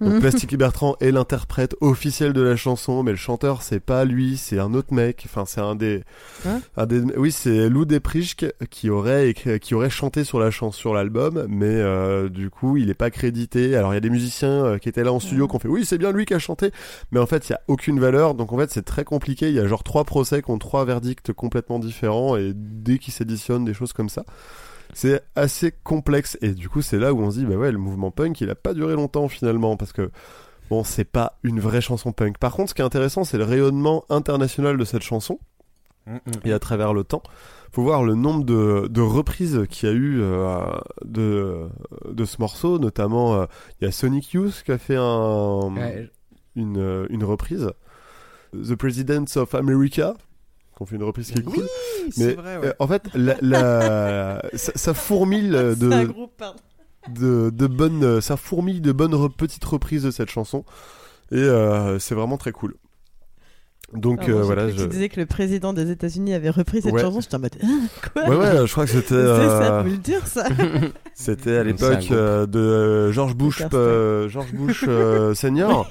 [0.00, 0.20] Donc Mhm.
[0.20, 4.58] Plastique Bertrand est l'interprète officiel de la chanson, mais le chanteur c'est pas lui, c'est
[4.58, 5.22] un autre mec.
[5.26, 6.02] Enfin, c'est un des,
[6.46, 10.50] Hein un des, oui, c'est Lou Desprijke qui aurait écrit- qui aurait chanté sur la
[10.50, 13.76] chanson sur l'album, mais euh, du coup il est pas crédité.
[13.76, 15.68] Alors il y a des musiciens euh, qui étaient là en studio qui ont fait
[15.68, 16.72] oui c'est bien lui qui a chanté,
[17.12, 18.34] mais en fait il y a aucune valeur.
[18.34, 19.48] Donc en fait c'est très compliqué.
[19.48, 23.14] Il y a genre trois procès qui ont trois verdicts complètement différents et dès qu'ils
[23.14, 24.24] s'additionnent des choses comme ça.
[24.94, 27.78] C'est assez complexe et du coup c'est là où on se dit bah ouais le
[27.78, 30.10] mouvement punk il a pas duré longtemps finalement parce que
[30.70, 32.38] bon c'est pas une vraie chanson punk.
[32.38, 35.38] Par contre ce qui est intéressant c'est le rayonnement international de cette chanson
[36.44, 37.22] et à travers le temps.
[37.72, 40.60] Faut voir le nombre de, de reprises qu'il y a eu euh,
[41.04, 41.66] de,
[42.08, 43.46] de ce morceau, notamment euh,
[43.80, 46.10] il y a Sonic Youth qui a fait un, Ouais,
[46.56, 47.70] une, une reprise.
[48.52, 50.14] The Presidents of America,
[50.76, 51.64] qui ont fait une reprise qui est cool.
[52.10, 52.66] c'est Mais vrai, ouais.
[52.66, 56.58] euh, en fait, la, la- ça, ça fourmille un de, groupe, pardon.
[57.12, 60.64] de, de bonnes, ça fourmille de bonnes re- petites reprises de cette chanson.
[61.32, 62.74] Et euh, c'est vraiment très cool.
[63.92, 64.68] Donc euh, voilà.
[64.70, 67.00] je- Tu disais que le président des États-Unis avait repris cette Ouais.
[67.02, 67.20] chanson.
[67.20, 67.66] J'étais en mode Ah,
[68.12, 69.08] quoi Ouais, ouais, je crois que c'était.
[69.10, 70.46] C'est euh, ça, faut le dire ça.
[71.14, 75.88] C'était à l'époque euh, de George Bush, euh, George Bush euh, senior.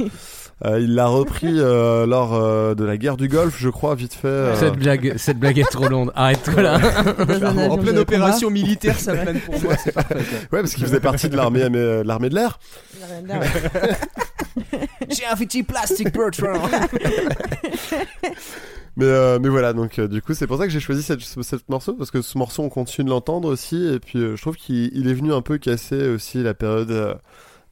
[0.66, 4.14] Euh, il l'a repris euh, lors euh, de la guerre du Golfe, je crois, vite
[4.14, 4.28] fait.
[4.28, 4.55] euh.
[4.55, 6.09] Cette blague, cette blague est trop longue.
[6.16, 6.80] Arrête-toi là.
[7.70, 10.16] En pleine de opération militaire, ça plane pour moi, c'est parfait.
[10.51, 12.59] Ouais, parce qu'il faisait partie de l'armée euh, de l'armée de l'air.
[13.28, 13.97] Ouais.
[15.09, 16.53] J'ai un petit plastique Bertrand.
[18.95, 21.22] Mais euh, mais voilà, donc euh, du coup, c'est pour ça que j'ai choisi cette,
[21.22, 24.36] ce cette morceau parce que ce morceau, on continue de l'entendre aussi, et puis euh,
[24.36, 27.16] je trouve qu'il il est venu un peu casser aussi la période euh,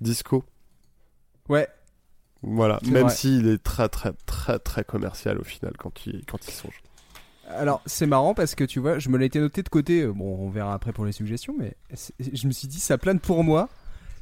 [0.02, 0.44] disco.
[1.48, 1.68] Ouais.
[2.44, 6.52] Voilà, même s'il est très très très très commercial au final quand il quand il
[6.52, 6.82] songe.
[7.54, 10.02] Alors, c'est marrant parce que tu vois, je me l'ai été noté de côté.
[10.04, 11.76] euh, Bon, on verra après pour les suggestions, mais
[12.20, 13.68] je me suis dit, ça plane pour moi.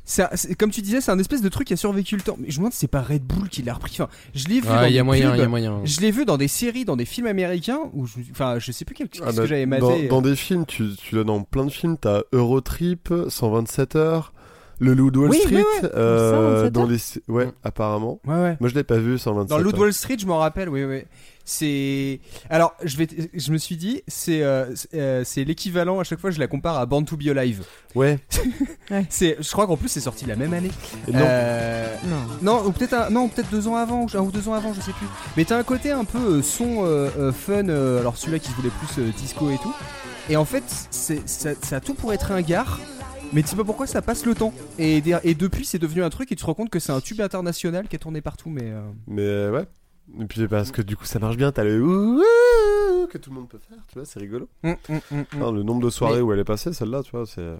[0.04, 2.36] Ça, comme tu disais, c'est un espèce de truc qui a survécu le temps.
[2.40, 3.92] Mais je me demande si c'est pas Red Bull qui l'a repris.
[3.94, 4.62] Enfin, je l'ai vu.
[4.68, 5.82] dans Ouais, il y a des moyen, y a moyen.
[5.84, 8.84] Je l'ai vu dans des séries, dans des films américains où, je, enfin, je sais
[8.86, 10.08] plus quel, Ah bah, que j'avais dans, maté.
[10.08, 14.34] dans des films, tu, tu l'as dans plein de films, t'as Eurotrip, 127 heures,
[14.82, 15.64] Le Loup de Wall Oui, Street,
[15.96, 17.00] euh, 127 dans heures les...
[17.34, 17.52] Ouais, Mm.
[17.64, 18.20] apparemment.
[18.26, 18.58] Ouais, ouais.
[18.60, 19.80] Moi, je l'ai pas vu, 127 Dans Loot heures.
[19.82, 21.04] Wall Street, je m'en rappelle, oui, oui.
[21.44, 22.20] C'est.
[22.50, 26.00] Alors, je vais, t- je me suis dit, c'est, euh, c'est, euh, c'est l'équivalent.
[26.00, 27.64] À chaque fois, je la compare à Born to Be Alive.
[27.96, 28.20] Ouais.
[29.10, 30.72] C'est, je crois qu'en plus, c'est sorti la même année.
[31.12, 31.20] Non.
[31.22, 32.18] Euh, Non.
[32.62, 34.74] Non, ou peut-être un- non, peut-être deux ans avant, ou un ou deux ans avant,
[34.74, 35.08] je sais plus.
[35.38, 37.68] Mais t'as un côté un peu euh, son euh, euh, fun.
[37.70, 39.74] euh, alors celui-là qui se voulait plus euh, disco et tout.
[40.30, 42.80] Et en fait, c'est ça, ça a tout pour être un gare.
[43.32, 44.54] Mais tu sais pas pourquoi ça passe le temps.
[44.80, 47.22] Et, depuis, c'est devenu un truc et tu te rends compte que c'est un tube
[47.22, 48.50] international qui est tourné partout.
[48.50, 49.68] Mais euh, Mais euh, ouais.
[50.20, 51.80] Et puis parce que du coup, ça marche bien, t'as le
[53.08, 54.48] que tout le monde peut faire, tu vois, c'est rigolo.
[54.64, 55.26] hum, hum, hum.
[55.40, 57.56] Non, le nombre de soirées Mais- où elle est passée, celle-là, tu vois, c'est.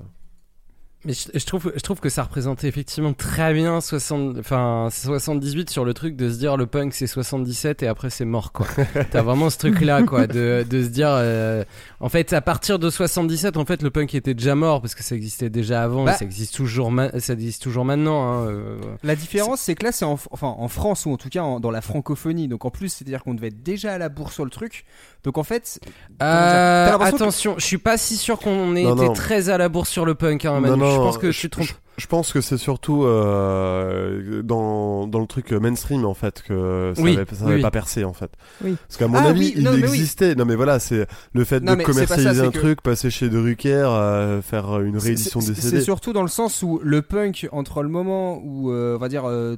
[1.06, 5.70] Mais je, je trouve, je trouve que ça représentait effectivement très bien 60, enfin 78
[5.70, 8.68] sur le truc de se dire le punk c'est 77 et après c'est mort quoi.
[9.12, 11.64] T'as vraiment ce truc là quoi de, de se dire euh,
[12.02, 15.02] en fait à partir de 77 en fait le punk était déjà mort parce que
[15.04, 16.16] ça existait déjà avant Bah.
[16.16, 18.34] et ça existe toujours ma- ça existe toujours maintenant.
[18.34, 21.30] Hein, euh, La différence, c'est que là, c'est en, enfin, en France ou en tout
[21.30, 22.50] cas en- dans la francophonie.
[22.50, 24.84] Donc en plus, c'est-à-dire qu'on devait être déjà à la bourre sur le truc.
[25.24, 25.80] Donc en fait,
[26.22, 29.14] Euh, l'impression que- attention, je suis pas si sûr qu'on ait Non, été non.
[29.14, 30.44] très à la bourse sur le punk.
[30.46, 30.78] Hein, Manu.
[30.78, 31.68] Non, non, je pense que je- tu te trompes.
[31.98, 37.02] Je pense que c'est surtout euh, dans, dans le truc mainstream en fait que ça
[37.02, 37.62] Oui, avait, ça oui, avait oui.
[37.62, 38.32] pas percé en fait.
[38.64, 38.76] Oui.
[38.88, 39.98] Parce qu'à mon Ah avis, oui, il non, mais oui.
[39.98, 40.34] existait.
[40.36, 42.82] Non mais voilà, c'est le fait Non, de c'est ça, commercialiser c'est un que- truc,
[42.82, 45.82] passer chez Drucker, euh, faire une C'est- réédition c'est- des C'est CD.
[45.82, 49.26] surtout dans le sens où le punk, entre le moment où, euh, on va dire,
[49.26, 49.58] euh,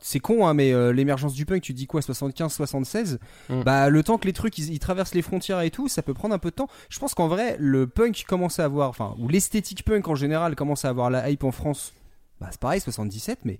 [0.00, 3.18] c'est con, hein, mais euh, l'émergence du punk, tu dis quoi, 75, 76,
[3.50, 3.62] Mm.
[3.64, 6.14] bah le temps que les trucs ils, ils traversent les frontières et tout, ça peut
[6.14, 6.68] prendre un peu de temps.
[6.88, 10.54] Je pense qu'en vrai, le punk commence à avoir, enfin, ou l'esthétique punk en général
[10.56, 11.92] commence à avoir la hype en France.
[12.40, 13.58] Bah c'est pareil, 77, mais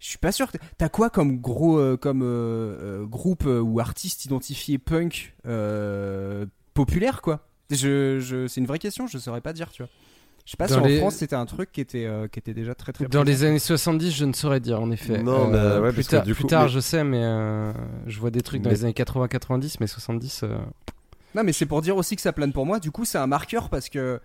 [0.00, 0.50] je suis pas sûr.
[0.50, 5.34] que T'as quoi comme gros, euh, comme euh, groupe ou artiste identifié punk
[6.74, 7.46] populaire quoi?
[7.70, 9.90] Je, je, c'est une vraie question, je saurais pas dire, tu vois.
[10.44, 12.38] Je sais pas Dans si en les- France c'était un truc qui était, euh, qui
[12.38, 13.24] était déjà très très Dans présent.
[13.24, 15.22] les années 70, je ne saurais dire en effet.
[15.22, 17.04] Non, mais Euh, ouais, plus, parce que tard- du plus coup- tard, mais- je sais,
[17.04, 17.72] mais euh,
[18.06, 20.42] je vois des trucs dans Mais- les années 80-90, mais 70.
[20.42, 20.56] euh,
[21.36, 22.80] Non, mais c'est pour dire aussi que ça plane pour moi.
[22.80, 24.18] Du coup, c'est un marqueur parce que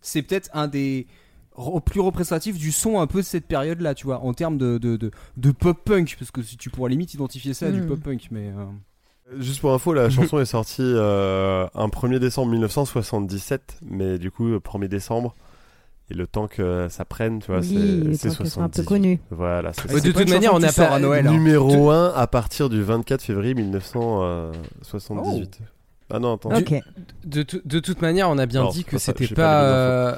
[0.00, 1.08] c'est peut-être un des
[1.56, 4.78] re- plus représentatifs du son un peu de cette période-là, tu vois, en termes de,
[4.78, 6.14] de, de, de pop-punk.
[6.18, 7.86] Parce que si tu pourrais limite identifier ça à du Mm.
[7.88, 8.48] pop-punk, mais.
[8.56, 8.64] euh,
[9.40, 14.46] Juste pour info, la chanson est sortie euh, un 1er décembre 1977, mais du coup,
[14.52, 15.34] euh, 1er décembre,
[16.12, 17.74] et le temps que ça prenne, tu vois, Oui, c'est
[18.08, 18.84] le c'est temps que ce soit un peu 78.
[18.86, 19.20] connu.
[19.30, 21.26] Voilà, c'est Ouais, de toute manière, on pas à Noël.
[21.26, 21.32] hein.
[21.32, 25.60] Numéro 1 à partir du 24 février 1978.
[26.10, 26.54] Ah non, attends.
[26.54, 26.74] Ok.
[27.24, 29.62] De, de toute manière, on a bien Non, dit que c'était pas.
[29.64, 30.14] euh,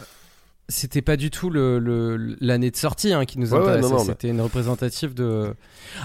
[0.69, 3.83] c'était pas du tout le- le- l'année de sortie hein, qui nous Ouais, ouais, intéressait,
[3.83, 5.55] non, non, mais- c'était une représentative de.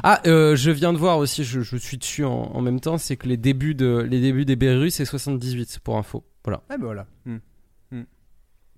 [0.03, 2.99] Ah, euh, je viens de voir aussi, je, je suis dessus en, en même temps,
[2.99, 6.23] c'est que les débuts, de, les débuts des Berus, c'est 78 pour info.
[6.43, 6.61] Voilà.
[6.69, 7.07] Ah, bah voilà.
[7.25, 7.37] Mm.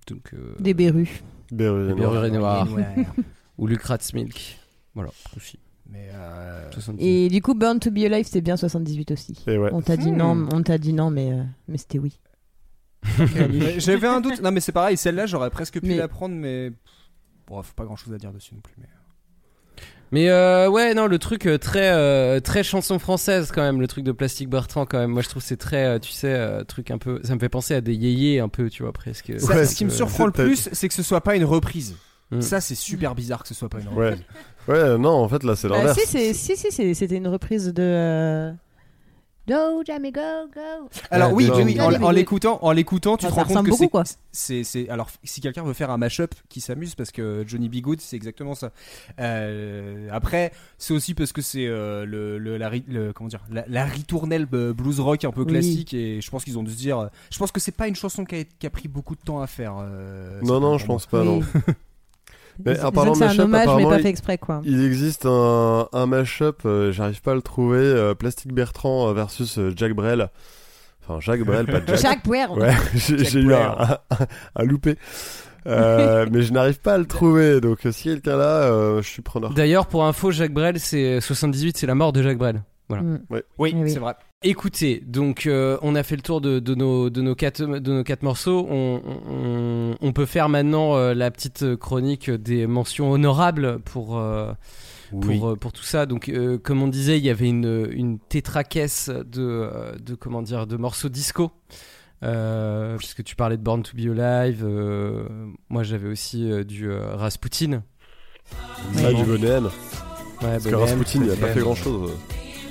[0.08, 0.74] Donc, euh, Des
[1.88, 2.10] les non.
[2.10, 3.06] Berus Noir Ouais.
[3.58, 4.58] ou Lucrat's Milk.
[4.94, 5.58] Voilà, aussi.
[5.88, 6.08] mais.
[6.14, 7.04] euh, 78.
[7.06, 9.38] Et du coup, Burn to be Alive, c'était bien 78 aussi.
[9.46, 9.70] Ouais.
[9.72, 10.16] On t'a dit Hmm.
[10.16, 12.18] non, on t'a dit non, mais, euh, mais c'était oui.
[13.78, 14.40] J'avais un doute.
[14.42, 16.72] Non, mais c'est pareil, celle-là, j'aurais presque pu Mais- la prendre, mais.
[17.46, 18.74] Bon, faut pas grand-chose à dire dessus non plus.
[18.78, 18.86] Mais...
[20.12, 23.88] Mais euh, ouais, non, le truc euh, très euh, très chanson française quand même, le
[23.88, 25.10] truc de Plastique Bertrand quand même.
[25.10, 27.20] Moi, je trouve que c'est très, euh, tu sais, euh, truc un peu.
[27.24, 29.32] Ça me fait penser à des yéyés un peu, tu vois, presque.
[29.40, 31.96] Ça, Ouais, ce qui me surprend le plus, c'est que ce soit pas une reprise.
[32.30, 32.40] Mm.
[32.42, 34.10] Ça, c'est super bizarre que ce soit pas une Ouais.
[34.10, 34.24] reprise.
[34.68, 35.98] Ouais, non, en fait, là, c'est Euh, l'inverse.
[35.98, 38.52] si, c'est- si, si, c'était une reprise de.
[39.48, 40.20] Go, Jamie, go,
[40.54, 40.88] go.
[41.10, 44.10] Alors oui, de- oui, oui, en, l'écoutant, en l'écoutant, tu Ah, te rends compte que
[44.30, 47.80] c'est, c'est, alors si quelqu'un veut faire un mashup qui s'amuse parce que Johnny B.
[47.80, 48.70] Good, c'est exactement ça.
[49.18, 53.64] Euh, après, c'est aussi parce que c'est euh, le, le, la, le- comment dire, la,
[53.66, 55.48] la ritournelle euh, blues rock un peu Oui.
[55.48, 57.96] classique et je pense qu'ils ont dû se dire, je pense que c'est pas une
[57.96, 59.74] chanson qui a, qui a pris beaucoup de temps à faire.
[59.80, 61.40] euh, Non, non, je pense pas, non.
[62.58, 62.64] Oui.
[62.66, 64.38] Mais Disons en parlant que de c'est un mashup, hommage, mais pas il- fait exprès,
[64.38, 64.60] quoi.
[64.64, 69.12] Il existe un, un mashup, euh, j'arrive pas à le trouver, euh, Plastique Bertrand euh,
[69.14, 70.28] versus euh, Jack Brel.
[71.04, 71.96] Enfin, Jacques Brel, pas Jack.
[71.98, 72.50] Jack Brel.
[72.50, 73.98] Ouais, j'ai eu un, un,
[74.56, 74.96] un loupé.
[75.66, 79.22] Euh, mais je n'arrive pas à le trouver, donc si quelqu'un là, euh, je suis
[79.22, 79.54] preneur.
[79.54, 82.62] D'ailleurs, pour info, Jacques Brel, c'est 78, c'est la mort de Jacques Brel.
[82.88, 83.04] Voilà.
[83.04, 83.20] Mm.
[83.30, 83.90] Oui, Oui, oui.
[83.90, 84.14] c'est vrai.
[84.44, 87.92] Écoutez, donc euh, on a fait le tour de, de nos, de, nos quatre, de
[87.92, 88.66] nos quatre morceaux.
[88.68, 94.52] On, on, on peut faire maintenant euh, la petite chronique des mentions honorables pour, euh,
[95.20, 96.06] pour, pour tout ça.
[96.06, 96.32] Donc,
[96.64, 99.70] comme on disait, il y avait une, une tétracaisse de,
[100.00, 101.52] de, comment dire, de morceaux disco.
[102.98, 104.64] Puisque tu parlais de Born to Be Alive,
[105.68, 107.82] moi j'avais aussi du Rasputin.
[108.98, 109.22] Ah, du.
[109.22, 109.60] Ouais,
[110.40, 112.12] Parce que Rasputin, il a pas fait grand chose.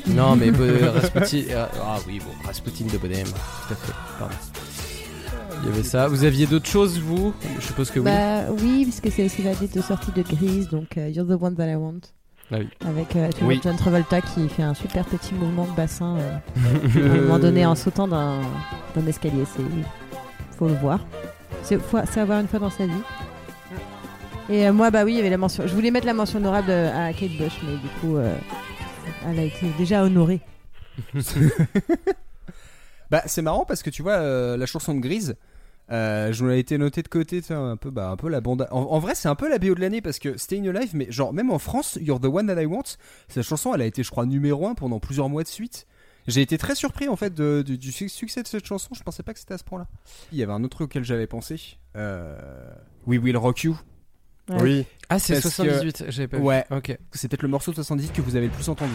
[0.07, 1.43] Non, mais Bo- Rasputin.
[1.51, 3.27] euh, Ah oui, bon, Rasputin de Bonhème.
[3.27, 3.93] Tout à fait.
[4.19, 4.35] Pardon.
[5.63, 6.07] Il y avait ça.
[6.07, 7.33] Vous aviez d'autres choses, vous?
[7.59, 8.05] Je suppose que oui.
[8.05, 11.41] Bah oui, puisque c'est aussi la date de sortie de Grease, donc euh, You're the
[11.41, 11.99] One That I Want.
[12.51, 12.67] Ah oui.
[12.85, 13.61] Avec euh, tu vois, Oui.
[13.63, 16.37] John Travolta qui fait un super petit mouvement de bassin euh,
[17.09, 18.41] à un moment donné en sautant d'un
[18.95, 19.43] d'un escalier.
[19.55, 19.61] C'est
[20.57, 20.99] faut le voir.
[21.63, 22.91] C'est faut c'est à voir une fois dans sa vie.
[24.49, 25.63] Et euh, moi, bah oui, il y avait la mention.
[25.65, 28.35] Je voulais mettre la mention honorable euh, à Kate Bush, mais du coup, euh,
[29.25, 30.41] elle a été déjà honorée.
[33.11, 35.35] Bah, c'est marrant parce que tu vois, euh, la chanson de Grise,
[35.91, 38.65] euh, je l'ai été noté de côté, un peu, bah, un peu la bande.
[38.71, 41.33] En, vrai, c'est un peu la BO de l'année parce que Staying Alive, mais genre,
[41.33, 42.83] même en France, You're the One That I Want,
[43.27, 45.87] cette chanson, elle a été, je crois, numéro 1 pendant plusieurs mois de suite.
[46.27, 49.39] J'ai été très surpris en fait du, succès de cette chanson, je pensais pas que
[49.39, 49.87] c'était à ce point-là.
[50.31, 51.59] Il y avait un autre auquel j'avais pensé.
[51.97, 52.37] Euh...
[53.07, 53.77] We Will Rock You.
[54.49, 54.61] Ouais.
[54.61, 54.85] Oui.
[55.09, 56.43] Ah, c'est Parce que- 78, j'avais pas vu.
[56.43, 56.63] Ouais.
[56.71, 56.97] Ok.
[57.11, 58.93] C'est peut-être le morceau de 70 que vous avez le plus entendu.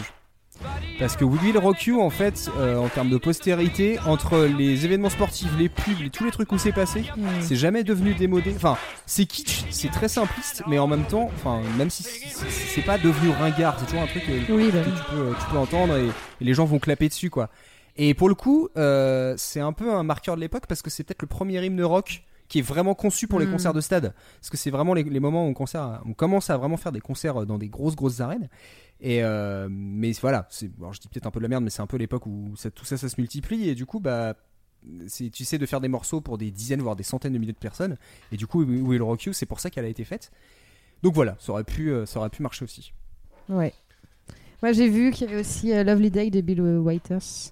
[0.97, 4.85] Parce que We Will Rock You, en fait, euh, en termes de postérité, entre les
[4.85, 7.03] événements sportifs, les pubs, les- tous les trucs où c'est passé,
[7.41, 8.53] c'est jamais devenu démodé.
[8.55, 8.75] Enfin,
[9.05, 13.29] c'est kitsch, c'est très simpliste, mais en même temps, enfin, même si c'est- pas devenu
[13.29, 16.05] ringard, c'est toujours un truc euh, Oui, bah que tu peux, tu peux entendre et,
[16.07, 17.49] et les gens vont clapper dessus, quoi.
[17.95, 21.03] Et pour le coup, euh, c'est un peu un marqueur de l'époque parce que c'est
[21.03, 23.51] peut-être le premier hymne rock qui est vraiment conçu pour les Mm.
[23.51, 24.13] concerts de stade.
[24.39, 26.91] Parce que c'est vraiment les, les moments où on, concert, on commence à vraiment faire
[26.91, 28.49] des concerts dans des grosses, grosses arènes.
[29.01, 30.47] Et euh, mais voilà,
[30.79, 32.55] alors je dis peut-être un peu de la merde, mais c'est un peu l'époque où
[32.55, 33.69] ça- tout ça, ça se multiplie.
[33.69, 34.35] Et du coup, bah,
[35.11, 37.57] tu sais de faire des morceaux pour des dizaines, voire des centaines de milliers de
[37.57, 37.97] personnes.
[38.31, 40.31] Et du coup, Will Rock You, c'est pour ça qu'elle a été faite.
[41.03, 42.91] Donc voilà, ça aurait pu, euh, ça aurait pu marcher aussi.
[43.49, 43.73] Ouais.
[44.63, 47.51] Moi, j'ai vu qu'il y avait aussi euh, Lovely Day de Bill Withers.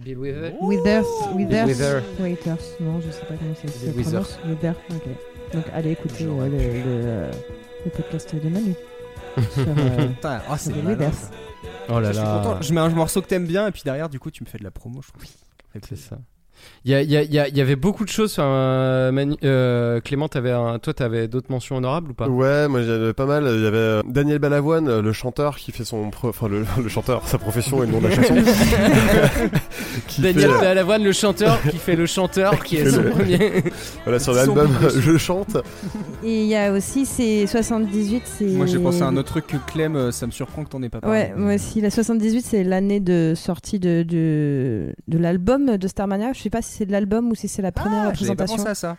[0.00, 0.52] Bill Withers.
[0.60, 1.04] Withers.
[1.34, 1.66] Withers.
[1.66, 2.02] Wither.
[2.20, 2.76] Waiters.
[2.80, 4.10] Non, je sais pas comment ça se Bill Wither.
[4.10, 4.38] prononce.
[4.46, 4.74] Wither.
[4.90, 5.52] Ok.
[5.54, 6.64] Donc, allez écouter euh, le, pu.
[6.64, 7.30] le, euh,
[7.84, 8.74] le podcast de Manu.
[9.52, 11.30] sur, euh, Putain, ah, c'est Withers.
[11.88, 12.40] Oh là Je suis là.
[12.42, 12.62] content.
[12.62, 14.58] Je mets un morceau que t'aimes bien, et puis derrière, du coup, tu me fais
[14.58, 15.24] de la promo, je trouve.
[15.88, 16.18] C'est ça.
[16.84, 18.32] Il y, avait beaucoup de choses.
[18.32, 20.78] enfin, euh, Manu- euh, Clément, avais un...
[20.78, 22.28] toi, t'avais d'autres mentions honorables ou pas?
[22.28, 23.44] Ouais, moi j'avais pas mal.
[23.54, 26.64] Il y avait euh, Daniel Balavoine, euh, le chanteur qui fait son, pro- enfin le,
[26.82, 28.34] le chanteur, sa profession et le nom de la chanson.
[30.18, 33.64] Daniel fait, Balavoine, le chanteur, qui fait le chanteur, qui est son le- premier.
[34.04, 34.70] voilà sur l'album.
[34.98, 35.56] Je chante.
[36.24, 38.44] Et il y a aussi, c'est 78, c'est.
[38.46, 40.88] Moi, j'ai pensé à un autre truc que Clem, ça me surprend que t'en aies
[40.88, 41.16] pas parlé.
[41.18, 41.80] Ouais, moi aussi.
[41.80, 46.32] La 78, c'est l'année de sortie de, de, de l'album de Starmania.
[46.32, 48.56] Je sais pas si c'est de l'album ou si c'est la première Ah, représentation.
[48.56, 48.96] pensé à ça.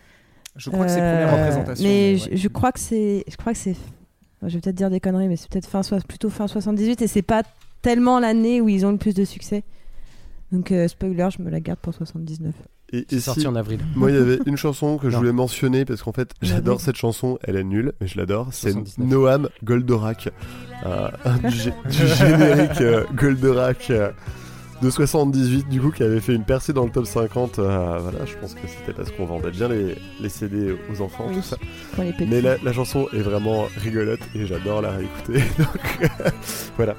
[0.56, 1.84] Je crois que c'est première Euh, représentation.
[1.88, 2.18] Mais ouais.
[2.32, 3.24] je, je crois que c'est.
[3.28, 3.76] Je crois que c'est.
[4.42, 7.22] Je vais peut-être dire des conneries, mais c'est peut-être fin, plutôt fin 78 et c'est
[7.22, 7.44] pas
[7.82, 9.64] tellement l'année où ils ont le plus de succès.
[10.52, 12.54] Donc, euh, spoiler, je me la garde pour 79.
[12.92, 13.80] Et, C'est et sorti si- en avril.
[13.96, 16.96] moi il y avait une chanson que je voulais mentionner parce qu'en fait j'adore cette
[16.96, 17.38] chanson.
[17.44, 18.48] Elle est nulle, mais je l'adore.
[18.52, 19.08] C'est 79.
[19.12, 20.30] Noam Goldorak,
[20.88, 21.10] euh,
[21.90, 23.92] du générique euh, Goldorak.
[24.82, 28.26] De 78 du coup qui avait fait une percée dans le top 50 euh, voilà
[28.26, 31.36] je pense que c'était parce qu'on vendait bien les, les CD aux enfants Oui.
[31.36, 31.58] tout ça
[31.96, 32.26] Pour les petits.
[32.28, 35.44] Mais la, la chanson est vraiment rigolote et j'adore la réécouter.
[35.58, 36.10] Donc
[36.78, 36.96] voilà.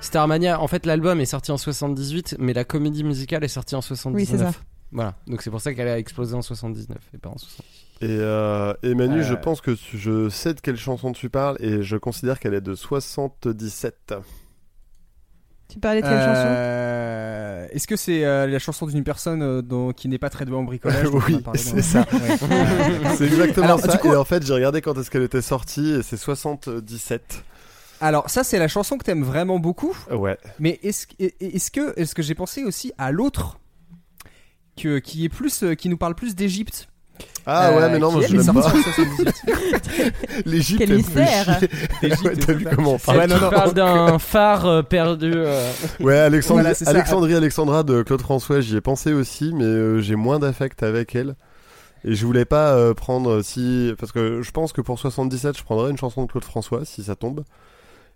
[0.00, 3.82] Starmania, en fait, l'album est sorti en 78, mais la comédie musicale est sortie en
[3.82, 4.18] 79.
[4.18, 4.52] Oui, c'est ça.
[4.92, 7.64] Voilà, donc c'est pour ça qu'elle a explosé en 79 et pas en 60.
[8.02, 9.22] Et, euh, et Manu, Euh.
[9.22, 12.54] je pense que tu- je sais de quelle chanson tu parles et je considère qu'elle
[12.54, 14.14] est de 77.
[15.70, 19.62] Tu parlais de quelle chanson Euh, Est-ce que c'est euh, la chanson d'une personne euh,
[19.62, 22.04] dont- qui n'est pas très douée en bricolage oui, c'est ça.
[23.16, 23.96] C'est exactement Alors, ça.
[23.98, 27.44] coup- Et en fait, j'ai regardé quand est-ce qu'elle était sortie et c'est 77.
[28.02, 30.38] Alors ça c'est la chanson que t'aimes vraiment beaucoup, Ouais.
[30.58, 33.58] mais est-ce est- est-ce que est-ce que j'ai pensé aussi à l'autre
[34.76, 36.88] que qui est plus qui nous parle plus d'Égypte?
[37.46, 38.66] Ah Euh, ouais, mais non, qui, moi je l'aime pas.
[38.68, 39.42] en 78.
[40.46, 41.60] L'Égypte, Quel mystère.
[42.02, 43.50] Ouais, T'as vu comment on parle Ouais, non, tu non.
[43.50, 45.32] parles d'un phare euh, perdu.
[45.34, 45.70] euh.
[46.00, 50.82] Ouais, Alexandrie, Alexandra de Claude François, j'y ai pensé aussi, mais euh, j'ai moins d'affect
[50.82, 51.34] avec elle.
[52.04, 53.92] Et je voulais pas euh, prendre si.
[53.98, 57.02] Parce que je pense que pour 77, je prendrais une chanson de Claude François si
[57.04, 57.44] ça tombe.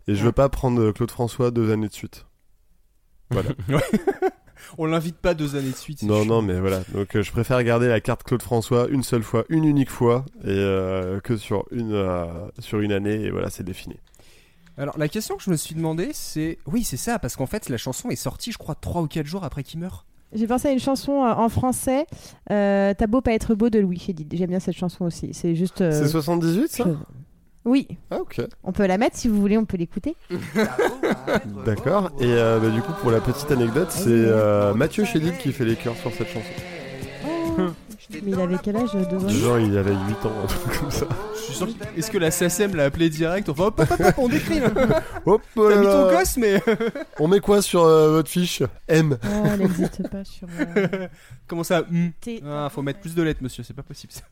[0.06, 2.26] Et je veux pas prendre euh, Claude François deux années de suite.
[3.30, 3.50] Voilà.
[4.78, 6.02] On l'invite pas deux années de suite.
[6.02, 6.24] non, chiant.
[6.26, 6.80] non, mais voilà.
[6.92, 10.24] Donc euh, je préfère garder la carte Claude François une seule fois, une unique fois,
[10.42, 12.24] et euh, que sur une, euh,
[12.58, 13.96] sur une année, et voilà, c'est défini.
[14.76, 17.68] Alors la question que je me suis demandé c'est oui c'est ça parce qu'en fait
[17.68, 20.04] la chanson est sortie je crois 3 ou 4 jours après qu'il meurt.
[20.32, 22.06] J'ai pensé à une chanson en français,
[22.50, 24.34] euh, T'as beau pas être beau de Louis Chédid.
[24.36, 25.28] J'aime bien cette chanson aussi.
[25.32, 25.80] C'est juste.
[25.80, 26.84] euh, C'est 78 ça?
[26.84, 26.90] je-
[27.64, 28.42] Oui, Ah, ok.
[28.62, 30.16] on peut la mettre si vous voulez, on peut l'écouter.
[31.64, 32.10] D'accord.
[32.20, 35.64] Et euh, bah, du coup, pour la petite anecdote, c'est euh, Mathieu Chédid qui fait
[35.64, 36.46] les chœurs sur cette chanson.
[37.26, 37.62] Oh,
[38.12, 41.06] mais il avait quel âge ans Genre, il avait 8 ans, un truc comme ça.
[41.34, 44.00] Je suis sûr que- Est-ce que la SACEM l'a appelé direct Enfin hop hop hop,
[44.00, 44.68] hop, on décrit là.
[45.26, 46.62] Hop T'as mis ton gosse mais
[47.18, 49.16] On met quoi sur euh, votre fiche M.
[49.24, 50.46] Oh, elle n'existe pas sur.
[50.76, 51.08] euh,
[51.46, 51.82] comment ça.
[52.20, 52.42] T.
[52.46, 54.12] Ah faut mettre plus de lettres monsieur c'est pas possible.
[54.12, 54.22] ça.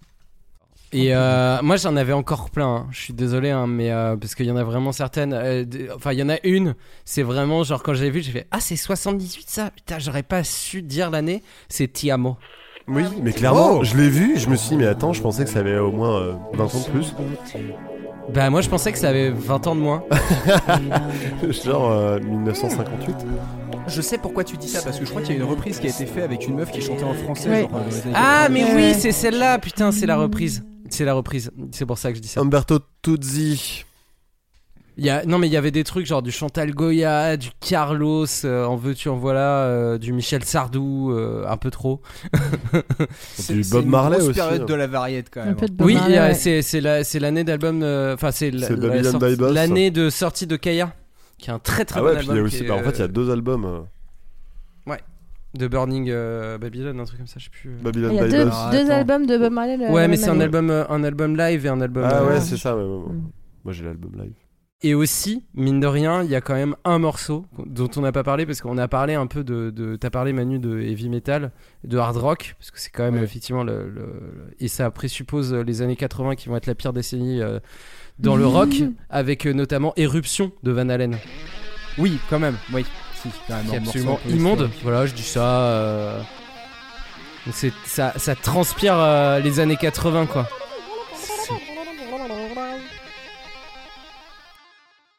[0.94, 2.86] Et euh, moi j'en avais encore plein, hein.
[2.90, 5.32] je suis désolé, hein, mais euh, parce qu'il y en a vraiment certaines.
[5.32, 6.74] euh, d- enfin, il y en a une,
[7.06, 10.44] c'est vraiment genre quand j'ai vu, j'ai fait Ah, c'est 78 ça Putain, j'aurais pas
[10.44, 11.42] su dire l'année.
[11.70, 12.36] C'est Tiamo.
[12.88, 13.84] Oui, mais clairement, Oh.
[13.84, 15.92] je l'ai vu, je me suis dit, mais attends, je pensais que ça avait au
[15.92, 17.14] moins euh, 20 ans de plus.
[18.34, 20.04] Bah, moi je pensais que ça avait 20 ans de moins.
[21.64, 23.14] Genre euh, 1958.
[23.88, 25.78] Je sais pourquoi tu dis ça parce que je crois qu'il y a une reprise
[25.80, 27.48] qui a été faite avec une meuf qui chantait en français.
[27.50, 27.60] Ouais.
[27.62, 28.52] genre, euh, dans les années Ah, 90.
[28.52, 30.64] mais oui, c'est celle-là, putain, c'est la reprise.
[30.92, 32.40] C'est la reprise, c'est pour ça que je dis ça.
[32.40, 33.84] Umberto Tuzzi.
[34.98, 37.48] Il y a, non, mais il y avait des trucs genre du Chantal Goya, du
[37.60, 42.02] Carlos, euh, en veux-tu, en voilà, euh, du Michel Sardou, euh, un peu trop.
[43.34, 44.64] C'est- Du c'est Bob Marley aussi, période hein.
[44.66, 45.54] de la variette quand même.
[45.54, 46.34] Bob Oui, ouais.
[46.34, 50.46] c'est c'est la- c'est l'année d'album, euh, enfin c'est la- C'est la l'année de sortie
[50.46, 50.94] de Kaya,
[51.38, 52.44] qui est un très très Ah bon ouais, puis il y album.
[52.44, 52.56] a aussi.
[52.64, 53.86] est, bah, en fait, il y a deux albums.
[55.54, 57.70] De Burning euh, Babylon, un truc comme ça, je sais plus.
[57.70, 57.82] euh.
[57.82, 58.48] Babylon Il y a deux.
[58.50, 59.76] Ah, albums de Bob Marley.
[59.76, 60.44] le- Ouais, mais même c'est un année.
[60.44, 62.04] album, euh, un album live et un album.
[62.06, 62.76] Ah euh, ouais, c'est ça.
[62.76, 63.12] ouais, ouais, ouais.
[63.12, 63.30] Mm.
[63.64, 64.32] Moi, j'ai l'album live.
[64.84, 68.10] Et aussi, mine de rien, il y a quand même un morceau dont on n'a
[68.10, 69.70] pas parlé parce qu'on a parlé un peu de.
[69.70, 71.52] de T'as parlé Manu de heavy metal,
[71.84, 73.22] de hard rock, parce que c'est quand même Ouais.
[73.22, 77.40] effectivement le, le- Et ça présuppose les années 80 qui vont être la pire décennie
[77.40, 77.60] euh,
[78.18, 78.70] dans le rock,
[79.10, 81.16] avec euh, notamment Éruption de Van Halen,
[81.98, 82.84] Oui, quand même, oui.
[83.22, 84.70] Si, quand même, qui est un morceau absolument immonde.
[84.82, 85.44] Voilà, je dis ça.
[85.46, 86.18] euh,
[87.46, 90.48] donc c'est- ça, ça transpire euh, les années 80, quoi.
[91.16, 91.52] C'est-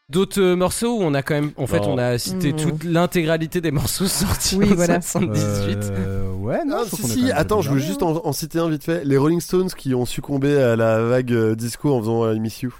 [0.10, 2.58] D'autres euh, morceaux où on a quand même, en fait, on a cité Non.
[2.58, 5.01] toute l'intégralité des morceaux sortis Oui, en voilà.
[5.01, 5.78] 78.
[5.82, 7.88] Euh, ouais, non, Ah, je trouve si, qu'on est si, même attends, je voulais bien.
[7.88, 9.06] juste en, en citer un vite fait.
[9.06, 12.62] Les Rolling Stones qui ont succombé à la vague euh, disco en faisant I Miss
[12.62, 12.74] You.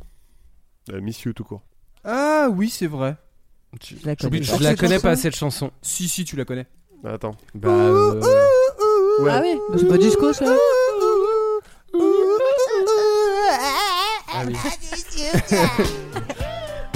[1.02, 1.62] Miss You tout court.
[2.04, 3.16] Ah oui, c'est vrai.
[3.82, 5.08] Je, la connais je la cette connais chanson.
[5.08, 5.72] pas cette chanson.
[5.82, 6.68] Si, si, tu la connais.
[7.04, 7.36] Attends.
[7.56, 8.22] Bah, euh,
[9.20, 9.32] Ouais.
[9.32, 10.46] Ah oui, c'est pas disco ça
[14.36, 14.56] ah oui.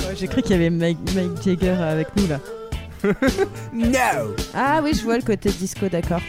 [0.08, 2.40] Ouais, J'ai cru qu'il y avait Mike, Mike Jagger avec nous là.
[3.74, 6.22] No Ah oui, je vois le côté disco, d'accord.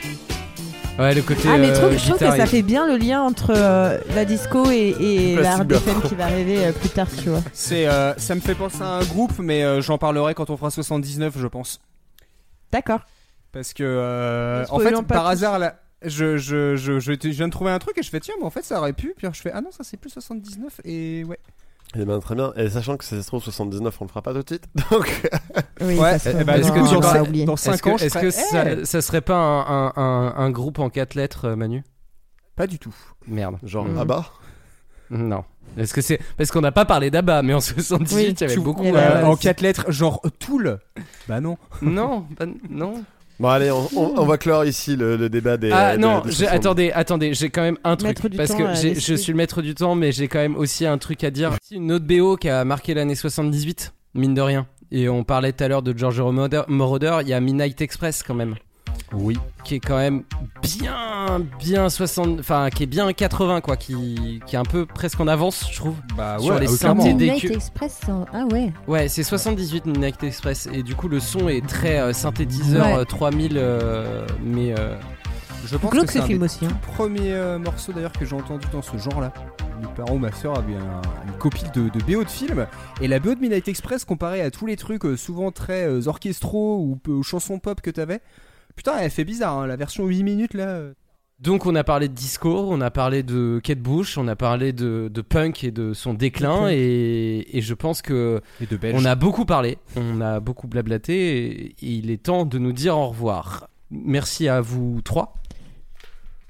[0.99, 1.43] Ouais, le côté.
[1.49, 4.25] Ah mais euh, trouve- je trouve que ça fait bien le lien entre euh, la
[4.25, 5.91] disco et, et la hard Bertrand.
[5.93, 7.43] FM qui va arriver euh, plus tard, tu vois.
[7.53, 10.57] C'est, euh, ça me fait penser à un groupe, mais euh, j'en parlerai quand on
[10.57, 11.81] fera 79, je pense.
[12.73, 13.01] D'accord.
[13.53, 17.53] Parce que, euh, en fait, par hasard, là, je, je, je, je, je viens de
[17.53, 19.15] trouver un truc et je fais tiens, mais en fait, ça aurait pu.
[19.17, 21.39] Puis je fais ah non, ça c'est plus 79 et ouais.
[21.97, 22.53] Eh ben très bien.
[22.57, 24.65] Et sachant que ça se trouve 79, on le fera pas tout de suite.
[24.91, 25.23] Donc,
[25.81, 28.19] Oui, Ouais, que eh ben, est-ce que tu dans Est-ce 5 que, ans, je est-ce
[28.19, 31.47] que ferai, ça, eh, ça serait pas un, un, un, un groupe en quatre lettres,
[31.47, 31.83] euh, Manu?
[32.57, 32.95] Pas du tout.
[33.27, 33.57] Merde.
[33.63, 34.27] genre ah bah.
[35.11, 35.45] Non.
[35.79, 38.45] Est-ce que c'est parce qu'on n'a pas parlé d'Abba, mais en 78, Oui, il y
[38.45, 38.85] avait tu- beaucoup.
[38.85, 40.79] euh, en 4 lettres, genre Tool.
[41.29, 41.57] Bah non.
[41.81, 43.05] Non, pas- non.
[43.41, 45.71] Bon allez, on, on- on va clore ici le, le débat des.
[45.73, 46.49] Ah non, 60.
[46.55, 49.63] attendez, attendez, j'ai quand même un truc parce temps que j'ai- je suis le maître
[49.63, 51.53] du temps, mais j'ai quand même aussi un truc à dire.
[51.71, 54.67] Une autre BO qui a marqué l'année 78, mine de rien.
[54.91, 58.23] Et on parlait tout à l'heure de George Moroder, Moroder, il y a Midnight Express
[58.23, 58.57] quand même.
[59.13, 59.39] Oui.
[59.65, 60.23] qui est quand même
[60.63, 65.19] bien bien 60 enfin qui est bien 80 quoi qui, qui est un peu presque
[65.21, 67.03] en avance je trouve Bah Sur ouais, les ah, clairement.
[67.03, 68.27] synthés des Midnight Express, hein.
[68.33, 68.73] ah ouais.
[68.87, 72.99] ouais c'est 78 Midnight Express et du coup le son est très euh, synthétiseur Ouais.
[72.99, 74.95] euh, 3000 euh, mais euh,
[75.65, 76.67] Je pense Glauque que c'est ce un film des aussi.
[76.67, 76.79] hein.
[76.95, 79.33] premiers euh, morceaux d'ailleurs que j'ai entendu dans ce genre-là.
[79.81, 82.67] Mes parents ou ma soeur avaient un- une copie de, de BO de film
[83.01, 86.09] et la BO de Midnight Express comparée à tous les trucs euh, souvent très euh,
[86.09, 88.21] orchestraux ou euh, chansons pop que t'avais.
[88.79, 90.83] Putain, elle fait bizarre, hein, la version 8 minutes là.
[91.41, 94.73] donc on a parlé de disco on a parlé de Kate Bush on a parlé
[94.73, 98.95] de, de punk et de son déclin et, et je pense que Et de Belge.
[98.97, 102.73] on a beaucoup parlé on a beaucoup blablaté et, et il est temps de nous
[102.73, 105.35] dire au revoir merci à vous trois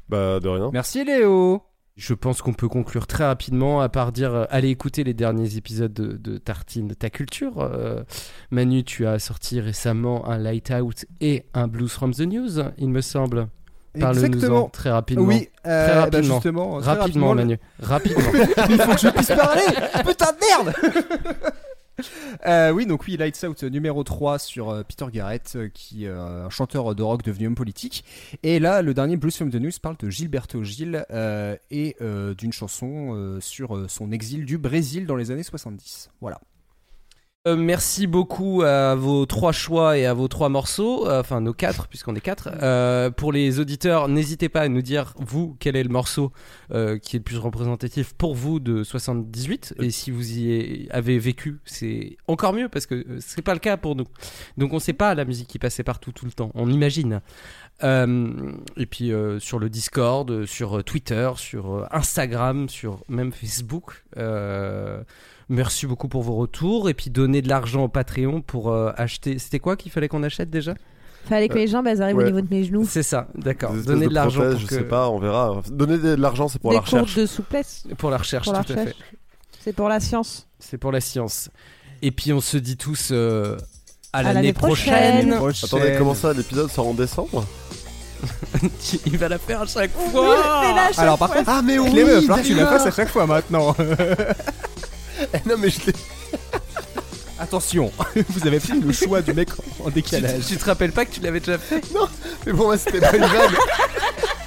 [0.08, 0.70] Bah de rien.
[0.72, 1.62] Merci Léo.
[1.98, 5.56] Je pense qu'on peut conclure très rapidement, à part dire euh, allez écouter les derniers
[5.56, 7.58] épisodes de, de Tartine de ta culture.
[7.58, 8.04] Euh,
[8.52, 12.88] Manu, tu as sorti récemment un Light Out et un Blues from the News, il
[12.88, 13.48] me semble.
[13.98, 14.68] Parle-nous-en Exactement.
[14.68, 15.24] très rapidement.
[15.24, 16.34] Oui, euh, Très bah, rapidement.
[16.36, 17.58] justement, très rapidement, Manu.
[17.80, 18.30] Rapidement.
[18.70, 19.62] Il faut que je puisse parler
[20.06, 20.74] Putain de merde
[22.46, 26.08] Euh, oui, donc oui, Lights Out numéro 3 sur euh, Peter Garrett, euh, qui est
[26.08, 28.04] un chanteur de rock devenu homme politique.
[28.42, 31.04] Et là, le dernier Blues from the News parle de Gilberto Gil
[31.70, 31.96] et
[32.38, 36.10] d'une chanson sur son exil du Brésil dans les années 70.
[36.20, 36.40] Voilà.
[37.48, 41.54] Euh, merci beaucoup à vos trois choix et à vos trois morceaux, euh, enfin nos
[41.54, 42.50] quatre puisqu'on est quatre.
[42.62, 46.32] Euh, pour les auditeurs, n'hésitez pas à nous dire vous quel est le morceau
[46.68, 46.74] qui
[47.16, 52.18] est le plus représentatif pour vous de 78 et si vous y avez vécu, c'est
[52.26, 54.06] encore mieux parce que euh, c'est pas le cas pour nous.
[54.58, 57.22] Donc on sait pas la musique qui passait partout tout le temps, on imagine.
[57.82, 64.04] Et puis sur le Discord, sur Twitter, sur Instagram, sur même Facebook.
[64.18, 65.02] euh,
[65.48, 69.38] Merci beaucoup pour vos retours et puis donner de l'argent au Patreon pour euh, acheter.
[69.38, 70.74] C'était quoi qu'il fallait qu'on achète déjà?
[71.26, 72.24] Fallait que les jambes elles arrivent ouais.
[72.24, 72.86] au niveau de mes genoux.
[72.88, 73.72] C'est ça, d'accord.
[73.72, 75.60] Donner de, l'argent pour, je que- sais pas, on verra.
[75.70, 77.14] Donner de l'argent, c'est pour Des la recherche.
[77.14, 77.84] de souplesse.
[77.98, 78.96] pour la recherche, Pour la tout à recherche.
[78.96, 79.16] fait.
[79.60, 80.46] C'est pour la science.
[80.58, 81.50] C'est pour la science.
[82.02, 83.56] Et puis on se dit tous euh,
[84.12, 85.34] à À l'année prochaine.
[85.34, 85.68] prochaine.
[85.68, 87.44] Attendez, comment ça, l'épisode sort en décembre?
[89.06, 90.36] Il va la faire à chaque fois.
[90.96, 93.74] Alors par contre, Ah mais oui, les meufs, tu la fasses à chaque fois maintenant.
[95.46, 95.92] Non mais je l'ai.
[97.40, 97.92] Attention,
[98.30, 99.48] vous avez pris le choix du mec
[99.84, 100.46] en Tu, décalage.
[100.48, 101.82] tu te rappelles pas que tu l'avais déjà fait?
[102.46, 103.54] Mais pour moi c'était pas une vanne.